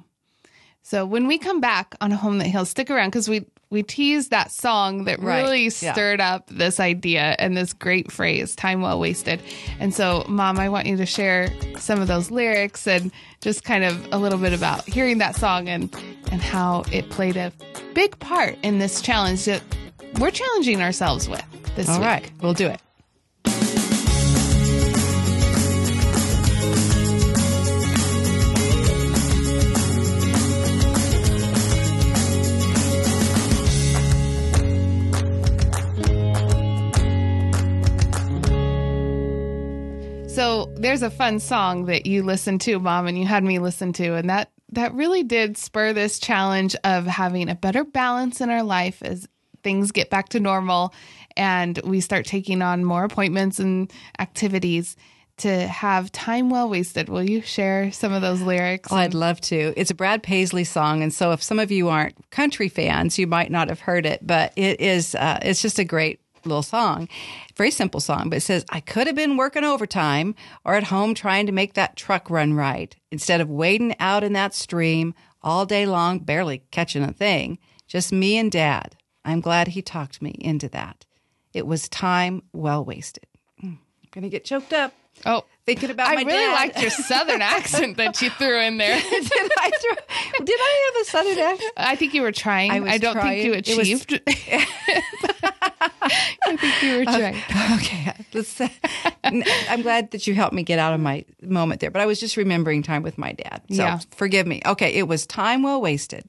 So 0.83 1.05
when 1.05 1.27
we 1.27 1.37
come 1.37 1.61
back 1.61 1.95
on 2.01 2.11
a 2.11 2.17
home 2.17 2.37
that 2.39 2.47
heals, 2.47 2.69
stick 2.69 2.91
around 2.91 3.07
because 3.09 3.29
we 3.29 3.45
we 3.69 3.81
teased 3.81 4.29
that 4.29 4.51
song 4.51 5.05
that 5.05 5.19
right. 5.19 5.41
really 5.41 5.69
stirred 5.71 6.19
yeah. 6.19 6.35
up 6.35 6.47
this 6.47 6.79
idea 6.79 7.35
and 7.39 7.57
this 7.57 7.73
great 7.73 8.11
phrase, 8.11 8.55
time 8.55 8.81
well 8.81 8.99
wasted. 8.99 9.41
And 9.79 9.91
so, 9.91 10.23
mom, 10.27 10.59
I 10.59 10.69
want 10.69 10.85
you 10.85 10.95
to 10.97 11.07
share 11.07 11.47
some 11.79 11.99
of 11.99 12.07
those 12.07 12.29
lyrics 12.29 12.85
and 12.85 13.11
just 13.41 13.63
kind 13.63 13.83
of 13.83 14.07
a 14.11 14.19
little 14.19 14.37
bit 14.37 14.53
about 14.53 14.87
hearing 14.87 15.17
that 15.17 15.35
song 15.35 15.67
and 15.69 15.93
and 16.31 16.41
how 16.41 16.83
it 16.91 17.09
played 17.09 17.37
a 17.37 17.51
big 17.95 18.19
part 18.19 18.57
in 18.61 18.77
this 18.77 19.01
challenge 19.01 19.45
that 19.45 19.63
we're 20.19 20.31
challenging 20.31 20.81
ourselves 20.81 21.27
with 21.27 21.43
this 21.75 21.89
All 21.89 21.97
week. 21.97 22.05
All 22.05 22.13
right, 22.13 22.31
we'll 22.41 22.53
do 22.53 22.67
it. 22.67 22.79
So 40.43 40.69
there's 40.75 41.03
a 41.03 41.09
fun 41.09 41.39
song 41.39 41.85
that 41.85 42.05
you 42.05 42.21
listened 42.21 42.59
to, 42.61 42.77
Mom, 42.77 43.07
and 43.07 43.17
you 43.17 43.25
had 43.25 43.45
me 43.45 43.59
listen 43.59 43.93
to, 43.93 44.15
and 44.15 44.29
that 44.29 44.51
that 44.73 44.93
really 44.93 45.23
did 45.23 45.55
spur 45.55 45.93
this 45.93 46.19
challenge 46.19 46.75
of 46.83 47.05
having 47.05 47.47
a 47.47 47.55
better 47.55 47.85
balance 47.85 48.41
in 48.41 48.49
our 48.49 48.61
life 48.61 49.01
as 49.03 49.25
things 49.63 49.93
get 49.93 50.09
back 50.09 50.27
to 50.29 50.41
normal 50.41 50.93
and 51.37 51.79
we 51.85 52.01
start 52.01 52.25
taking 52.25 52.61
on 52.61 52.83
more 52.83 53.05
appointments 53.05 53.57
and 53.57 53.89
activities 54.19 54.97
to 55.37 55.65
have 55.65 56.11
time 56.11 56.49
well 56.49 56.67
wasted. 56.67 57.07
Will 57.07 57.23
you 57.23 57.41
share 57.41 57.93
some 57.93 58.11
of 58.11 58.21
those 58.21 58.41
lyrics? 58.41 58.91
Oh, 58.91 58.97
I'd 58.97 59.13
love 59.13 59.39
to. 59.41 59.73
It's 59.77 59.91
a 59.91 59.95
Brad 59.95 60.23
Paisley 60.23 60.65
song, 60.65 61.01
and 61.03 61.13
so 61.13 61.31
if 61.31 61.41
some 61.41 61.57
of 61.57 61.71
you 61.71 61.87
aren't 61.87 62.15
country 62.31 62.67
fans, 62.67 63.17
you 63.17 63.27
might 63.27 63.49
not 63.49 63.69
have 63.69 63.79
heard 63.79 64.05
it, 64.05 64.27
but 64.27 64.51
it 64.57 64.81
is. 64.81 65.15
Uh, 65.15 65.39
it's 65.41 65.61
just 65.61 65.79
a 65.79 65.85
great 65.85 66.19
little 66.45 66.63
song. 66.63 67.07
Very 67.55 67.71
simple 67.71 67.99
song, 67.99 68.29
but 68.29 68.37
it 68.37 68.41
says, 68.41 68.65
I 68.69 68.79
could 68.79 69.07
have 69.07 69.15
been 69.15 69.37
working 69.37 69.63
overtime 69.63 70.35
or 70.65 70.75
at 70.75 70.85
home 70.85 71.13
trying 71.13 71.45
to 71.45 71.51
make 71.51 71.73
that 71.73 71.95
truck 71.95 72.29
run 72.29 72.53
right 72.53 72.95
instead 73.11 73.41
of 73.41 73.49
wading 73.49 73.95
out 73.99 74.23
in 74.23 74.33
that 74.33 74.53
stream 74.53 75.13
all 75.41 75.65
day 75.65 75.85
long, 75.85 76.19
barely 76.19 76.63
catching 76.71 77.03
a 77.03 77.11
thing. 77.13 77.57
Just 77.87 78.11
me 78.11 78.37
and 78.37 78.51
dad. 78.51 78.95
I'm 79.25 79.41
glad 79.41 79.69
he 79.69 79.81
talked 79.81 80.21
me 80.21 80.35
into 80.39 80.67
that. 80.69 81.05
It 81.53 81.67
was 81.67 81.87
time 81.87 82.43
well 82.51 82.83
wasted. 82.83 83.25
Hmm, 83.59 83.67
I'm 83.67 84.09
going 84.11 84.23
to 84.23 84.29
get 84.29 84.45
choked 84.45 84.73
up. 84.73 84.93
Oh, 85.27 85.45
thinking 85.65 85.91
about 85.91 86.09
I 86.09 86.15
my 86.15 86.21
really 86.23 86.37
dad. 86.39 86.53
liked 86.53 86.81
your 86.81 86.89
southern 86.89 87.41
accent 87.43 87.97
that 87.97 88.19
you 88.21 88.31
threw 88.31 88.59
in 88.59 88.77
there. 88.77 88.99
did 89.09 89.51
I 89.57 89.71
throw, 89.79 90.43
Did 90.45 90.59
I 90.59 90.91
have 90.95 91.01
a 91.01 91.05
southern 91.09 91.37
accent? 91.37 91.73
I 91.77 91.95
think 91.95 92.13
you 92.15 92.23
were 92.23 92.31
trying. 92.31 92.71
I, 92.71 92.93
I 92.93 92.97
don't 92.97 93.13
trying. 93.13 93.43
think 93.43 93.45
you 93.45 93.53
achieved. 93.53 94.11
Was, 94.25 95.52
I 96.45 96.57
think 96.57 96.83
you 96.83 96.97
were 96.97 97.05
trying. 97.05 97.41
Okay, 97.75 98.13
let's. 98.33 98.59
Uh, 98.59 98.67
I'm 99.23 99.81
glad 99.81 100.11
that 100.11 100.27
you 100.27 100.35
helped 100.35 100.53
me 100.53 100.63
get 100.63 100.79
out 100.79 100.93
of 100.93 100.99
my 100.99 101.25
moment 101.41 101.81
there, 101.81 101.91
but 101.91 102.01
I 102.01 102.05
was 102.05 102.19
just 102.19 102.37
remembering 102.37 102.83
time 102.83 103.03
with 103.03 103.17
my 103.17 103.31
dad. 103.31 103.61
So 103.69 103.75
yeah. 103.83 103.99
forgive 104.11 104.47
me. 104.47 104.61
Okay, 104.65 104.93
it 104.93 105.07
was 105.07 105.25
time 105.25 105.63
well 105.63 105.81
wasted. 105.81 106.25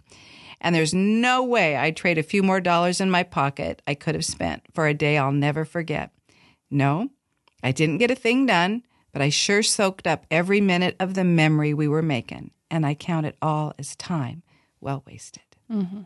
And 0.60 0.74
there's 0.74 0.94
no 0.94 1.42
way 1.42 1.76
I'd 1.76 1.96
trade 1.96 2.18
a 2.18 2.22
few 2.22 2.42
more 2.42 2.60
dollars 2.60 3.00
in 3.00 3.10
my 3.10 3.22
pocket 3.22 3.82
I 3.86 3.94
could 3.94 4.14
have 4.14 4.24
spent 4.24 4.62
for 4.72 4.86
a 4.86 4.94
day 4.94 5.18
I'll 5.18 5.32
never 5.32 5.64
forget. 5.64 6.10
No, 6.70 7.10
I 7.62 7.72
didn't 7.72 7.98
get 7.98 8.10
a 8.10 8.14
thing 8.14 8.46
done, 8.46 8.82
but 9.12 9.20
I 9.22 9.28
sure 9.28 9.62
soaked 9.62 10.06
up 10.06 10.26
every 10.30 10.60
minute 10.60 10.96
of 10.98 11.14
the 11.14 11.24
memory 11.24 11.74
we 11.74 11.88
were 11.88 12.02
making, 12.02 12.50
and 12.70 12.86
I 12.86 12.94
count 12.94 13.26
it 13.26 13.36
all 13.42 13.74
as 13.78 13.94
time 13.96 14.42
well 14.80 15.02
wasted. 15.06 15.42
Mm-hmm. 15.70 16.02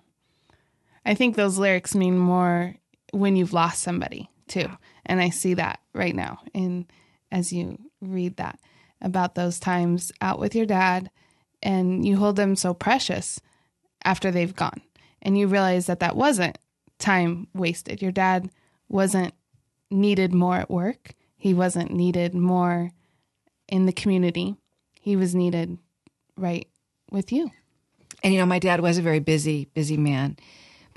I 1.05 1.15
think 1.15 1.37
those 1.37 1.59
lyrics 1.59 1.95
mean 1.95 2.19
more 2.19 2.75
when 3.13 3.37
you've 3.37 3.53
lost 3.53 3.83
somebody 3.83 4.31
too. 4.47 4.69
And 5.07 5.21
I 5.21 5.31
see 5.31 5.55
that 5.55 5.81
right 5.95 6.15
now 6.15 6.41
in 6.55 6.87
as 7.31 7.53
you 7.53 7.79
read 8.01 8.37
that 8.37 8.59
about 9.01 9.35
those 9.35 9.61
times 9.61 10.11
out 10.21 10.39
with 10.39 10.55
your 10.55 10.67
dad 10.67 11.11
and 11.63 12.07
you 12.07 12.17
hold 12.17 12.37
them 12.37 12.57
so 12.57 12.75
precious 12.75 13.41
after 14.05 14.31
they've 14.31 14.55
gone. 14.55 14.81
And 15.23 15.37
you 15.39 15.47
realize 15.47 15.87
that 15.87 16.01
that 16.01 16.17
wasn't 16.17 16.59
time 16.99 17.49
wasted. 17.55 18.01
Your 18.01 18.13
dad 18.13 18.51
wasn't 18.89 19.35
needed 19.91 20.33
more 20.33 20.57
at 20.57 20.71
work. 20.71 21.15
He 21.37 21.55
wasn't 21.55 21.93
needed 21.93 22.35
more 22.35 22.93
in 23.69 23.87
the 23.87 23.93
community. 23.93 24.57
He 25.01 25.17
was 25.17 25.35
needed 25.35 25.79
right 26.37 26.69
with 27.11 27.33
you. 27.33 27.51
And 28.23 28.33
you 28.33 28.41
know, 28.41 28.47
my 28.47 28.59
dad 28.59 28.81
was 28.81 28.99
a 28.99 29.03
very 29.03 29.21
busy, 29.21 29.67
busy 29.75 29.97
man 29.97 30.37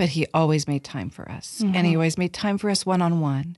but 0.01 0.09
he 0.09 0.25
always 0.33 0.67
made 0.67 0.83
time 0.83 1.11
for 1.11 1.29
us 1.29 1.61
mm-hmm. 1.63 1.75
and 1.75 1.85
he 1.85 1.95
always 1.95 2.17
made 2.17 2.33
time 2.33 2.57
for 2.57 2.71
us 2.71 2.87
one 2.87 3.03
on 3.03 3.19
one 3.19 3.55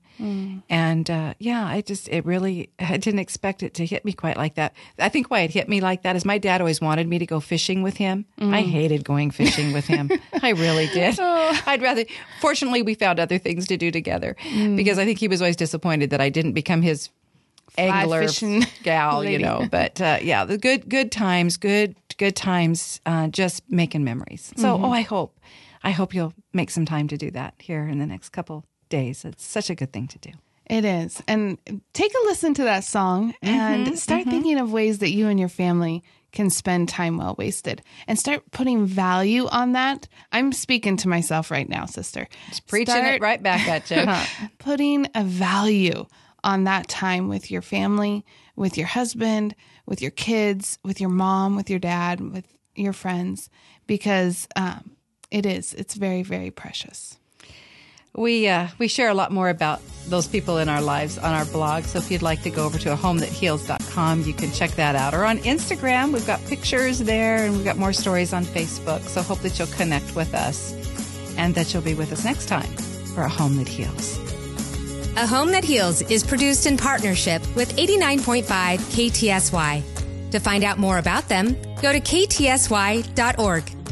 and 0.68 1.08
uh, 1.08 1.32
yeah 1.38 1.64
i 1.64 1.80
just 1.80 2.06
it 2.10 2.22
really 2.26 2.68
i 2.78 2.98
didn't 2.98 3.18
expect 3.18 3.62
it 3.62 3.72
to 3.72 3.86
hit 3.86 4.04
me 4.04 4.12
quite 4.12 4.36
like 4.36 4.56
that 4.56 4.74
i 4.98 5.08
think 5.08 5.30
why 5.30 5.40
it 5.40 5.50
hit 5.50 5.70
me 5.70 5.80
like 5.80 6.02
that 6.02 6.16
is 6.16 6.26
my 6.26 6.36
dad 6.36 6.60
always 6.60 6.82
wanted 6.82 7.08
me 7.08 7.18
to 7.18 7.24
go 7.24 7.40
fishing 7.40 7.82
with 7.82 7.96
him 7.96 8.26
mm. 8.38 8.54
i 8.54 8.60
hated 8.60 9.02
going 9.06 9.30
fishing 9.30 9.72
with 9.72 9.86
him 9.86 10.10
i 10.42 10.50
really 10.50 10.86
did 10.88 11.16
oh. 11.18 11.62
i'd 11.66 11.80
rather 11.80 12.04
fortunately 12.42 12.82
we 12.82 12.94
found 12.94 13.18
other 13.18 13.38
things 13.38 13.66
to 13.66 13.78
do 13.78 13.90
together 13.90 14.36
mm. 14.50 14.76
because 14.76 14.98
i 14.98 15.04
think 15.06 15.18
he 15.18 15.28
was 15.28 15.40
always 15.40 15.56
disappointed 15.56 16.10
that 16.10 16.20
i 16.20 16.28
didn't 16.28 16.52
become 16.52 16.82
his 16.82 17.08
angler 17.78 18.28
gal, 18.84 19.24
you 19.24 19.38
know. 19.38 19.66
But 19.68 20.00
uh, 20.00 20.18
yeah, 20.22 20.44
the 20.44 20.56
good 20.56 20.88
good 20.88 21.10
times, 21.10 21.56
good 21.56 21.96
good 22.18 22.36
times, 22.36 23.00
uh, 23.04 23.26
just 23.28 23.64
making 23.68 24.04
memories. 24.04 24.52
So 24.56 24.76
mm-hmm. 24.76 24.84
oh, 24.84 24.92
I 24.92 25.00
hope 25.00 25.40
I 25.84 25.90
hope 25.90 26.14
you'll 26.14 26.32
make 26.52 26.70
some 26.70 26.86
time 26.86 27.08
to 27.08 27.16
do 27.16 27.30
that 27.32 27.54
here 27.58 27.86
in 27.86 27.98
the 27.98 28.06
next 28.06 28.30
couple 28.30 28.64
days. 28.88 29.24
It's 29.24 29.44
such 29.44 29.70
a 29.70 29.74
good 29.74 29.92
thing 29.92 30.08
to 30.08 30.18
do. 30.18 30.30
It 30.66 30.86
is. 30.86 31.22
And 31.28 31.58
take 31.92 32.12
a 32.14 32.24
listen 32.24 32.54
to 32.54 32.64
that 32.64 32.84
song 32.84 33.34
mm-hmm, 33.34 33.46
and 33.46 33.98
start 33.98 34.22
mm-hmm. 34.22 34.30
thinking 34.30 34.58
of 34.58 34.72
ways 34.72 34.98
that 35.00 35.10
you 35.10 35.28
and 35.28 35.38
your 35.38 35.50
family 35.50 36.02
can 36.32 36.48
spend 36.48 36.88
time 36.88 37.18
well 37.18 37.34
wasted 37.38 37.82
and 38.08 38.18
start 38.18 38.50
putting 38.50 38.86
value 38.86 39.46
on 39.48 39.72
that. 39.72 40.08
I'm 40.32 40.52
speaking 40.52 40.96
to 40.98 41.08
myself 41.08 41.50
right 41.50 41.68
now, 41.68 41.84
sister. 41.84 42.26
Just 42.48 42.66
preaching 42.66 42.94
start 42.94 43.14
it 43.14 43.20
right 43.20 43.42
back 43.42 43.68
at 43.68 43.90
you. 43.90 44.06
Huh? 44.06 44.48
putting 44.58 45.06
a 45.14 45.22
value 45.22 46.06
on 46.42 46.64
that 46.64 46.88
time 46.88 47.28
with 47.28 47.50
your 47.50 47.62
family, 47.62 48.24
with 48.56 48.78
your 48.78 48.86
husband, 48.86 49.54
with 49.86 50.00
your 50.00 50.10
kids, 50.10 50.78
with 50.82 51.00
your 51.00 51.10
mom, 51.10 51.56
with 51.56 51.68
your 51.68 51.78
dad, 51.78 52.20
with 52.20 52.46
your 52.74 52.92
friends, 52.92 53.50
because 53.86 54.48
um, 54.56 54.96
it 55.30 55.46
is. 55.46 55.74
It's 55.74 55.94
very, 55.94 56.22
very 56.22 56.50
precious. 56.50 57.18
We 58.16 58.46
uh, 58.46 58.68
we 58.78 58.86
share 58.86 59.08
a 59.08 59.14
lot 59.14 59.32
more 59.32 59.48
about 59.48 59.80
those 60.06 60.28
people 60.28 60.58
in 60.58 60.68
our 60.68 60.80
lives 60.80 61.18
on 61.18 61.34
our 61.34 61.44
blog. 61.46 61.82
So 61.84 61.98
if 61.98 62.10
you'd 62.10 62.22
like 62.22 62.42
to 62.42 62.50
go 62.50 62.64
over 62.64 62.78
to 62.78 62.92
a 62.92 62.96
homethatheals.com, 62.96 64.22
you 64.22 64.32
can 64.32 64.52
check 64.52 64.70
that 64.72 64.94
out. 64.94 65.14
Or 65.14 65.24
on 65.24 65.38
Instagram, 65.38 66.12
we've 66.12 66.26
got 66.26 66.44
pictures 66.44 67.00
there 67.00 67.44
and 67.44 67.56
we've 67.56 67.64
got 67.64 67.76
more 67.76 67.92
stories 67.92 68.32
on 68.32 68.44
Facebook. 68.44 69.00
So 69.02 69.20
hope 69.20 69.40
that 69.40 69.58
you'll 69.58 69.68
connect 69.68 70.14
with 70.14 70.32
us 70.32 70.72
and 71.36 71.56
that 71.56 71.74
you'll 71.74 71.82
be 71.82 71.94
with 71.94 72.12
us 72.12 72.24
next 72.24 72.46
time 72.46 72.70
for 73.14 73.22
A 73.22 73.28
Home 73.28 73.56
That 73.56 73.66
Heals. 73.68 74.18
A 75.16 75.26
Home 75.26 75.50
That 75.50 75.64
Heals 75.64 76.02
is 76.02 76.22
produced 76.22 76.66
in 76.66 76.76
partnership 76.76 77.42
with 77.56 77.76
89.5 77.76 78.44
KTSY. 78.44 80.30
To 80.30 80.40
find 80.40 80.64
out 80.64 80.78
more 80.78 80.98
about 80.98 81.28
them, 81.28 81.56
go 81.80 81.92
to 81.92 82.00
ktsy.org. 82.00 83.83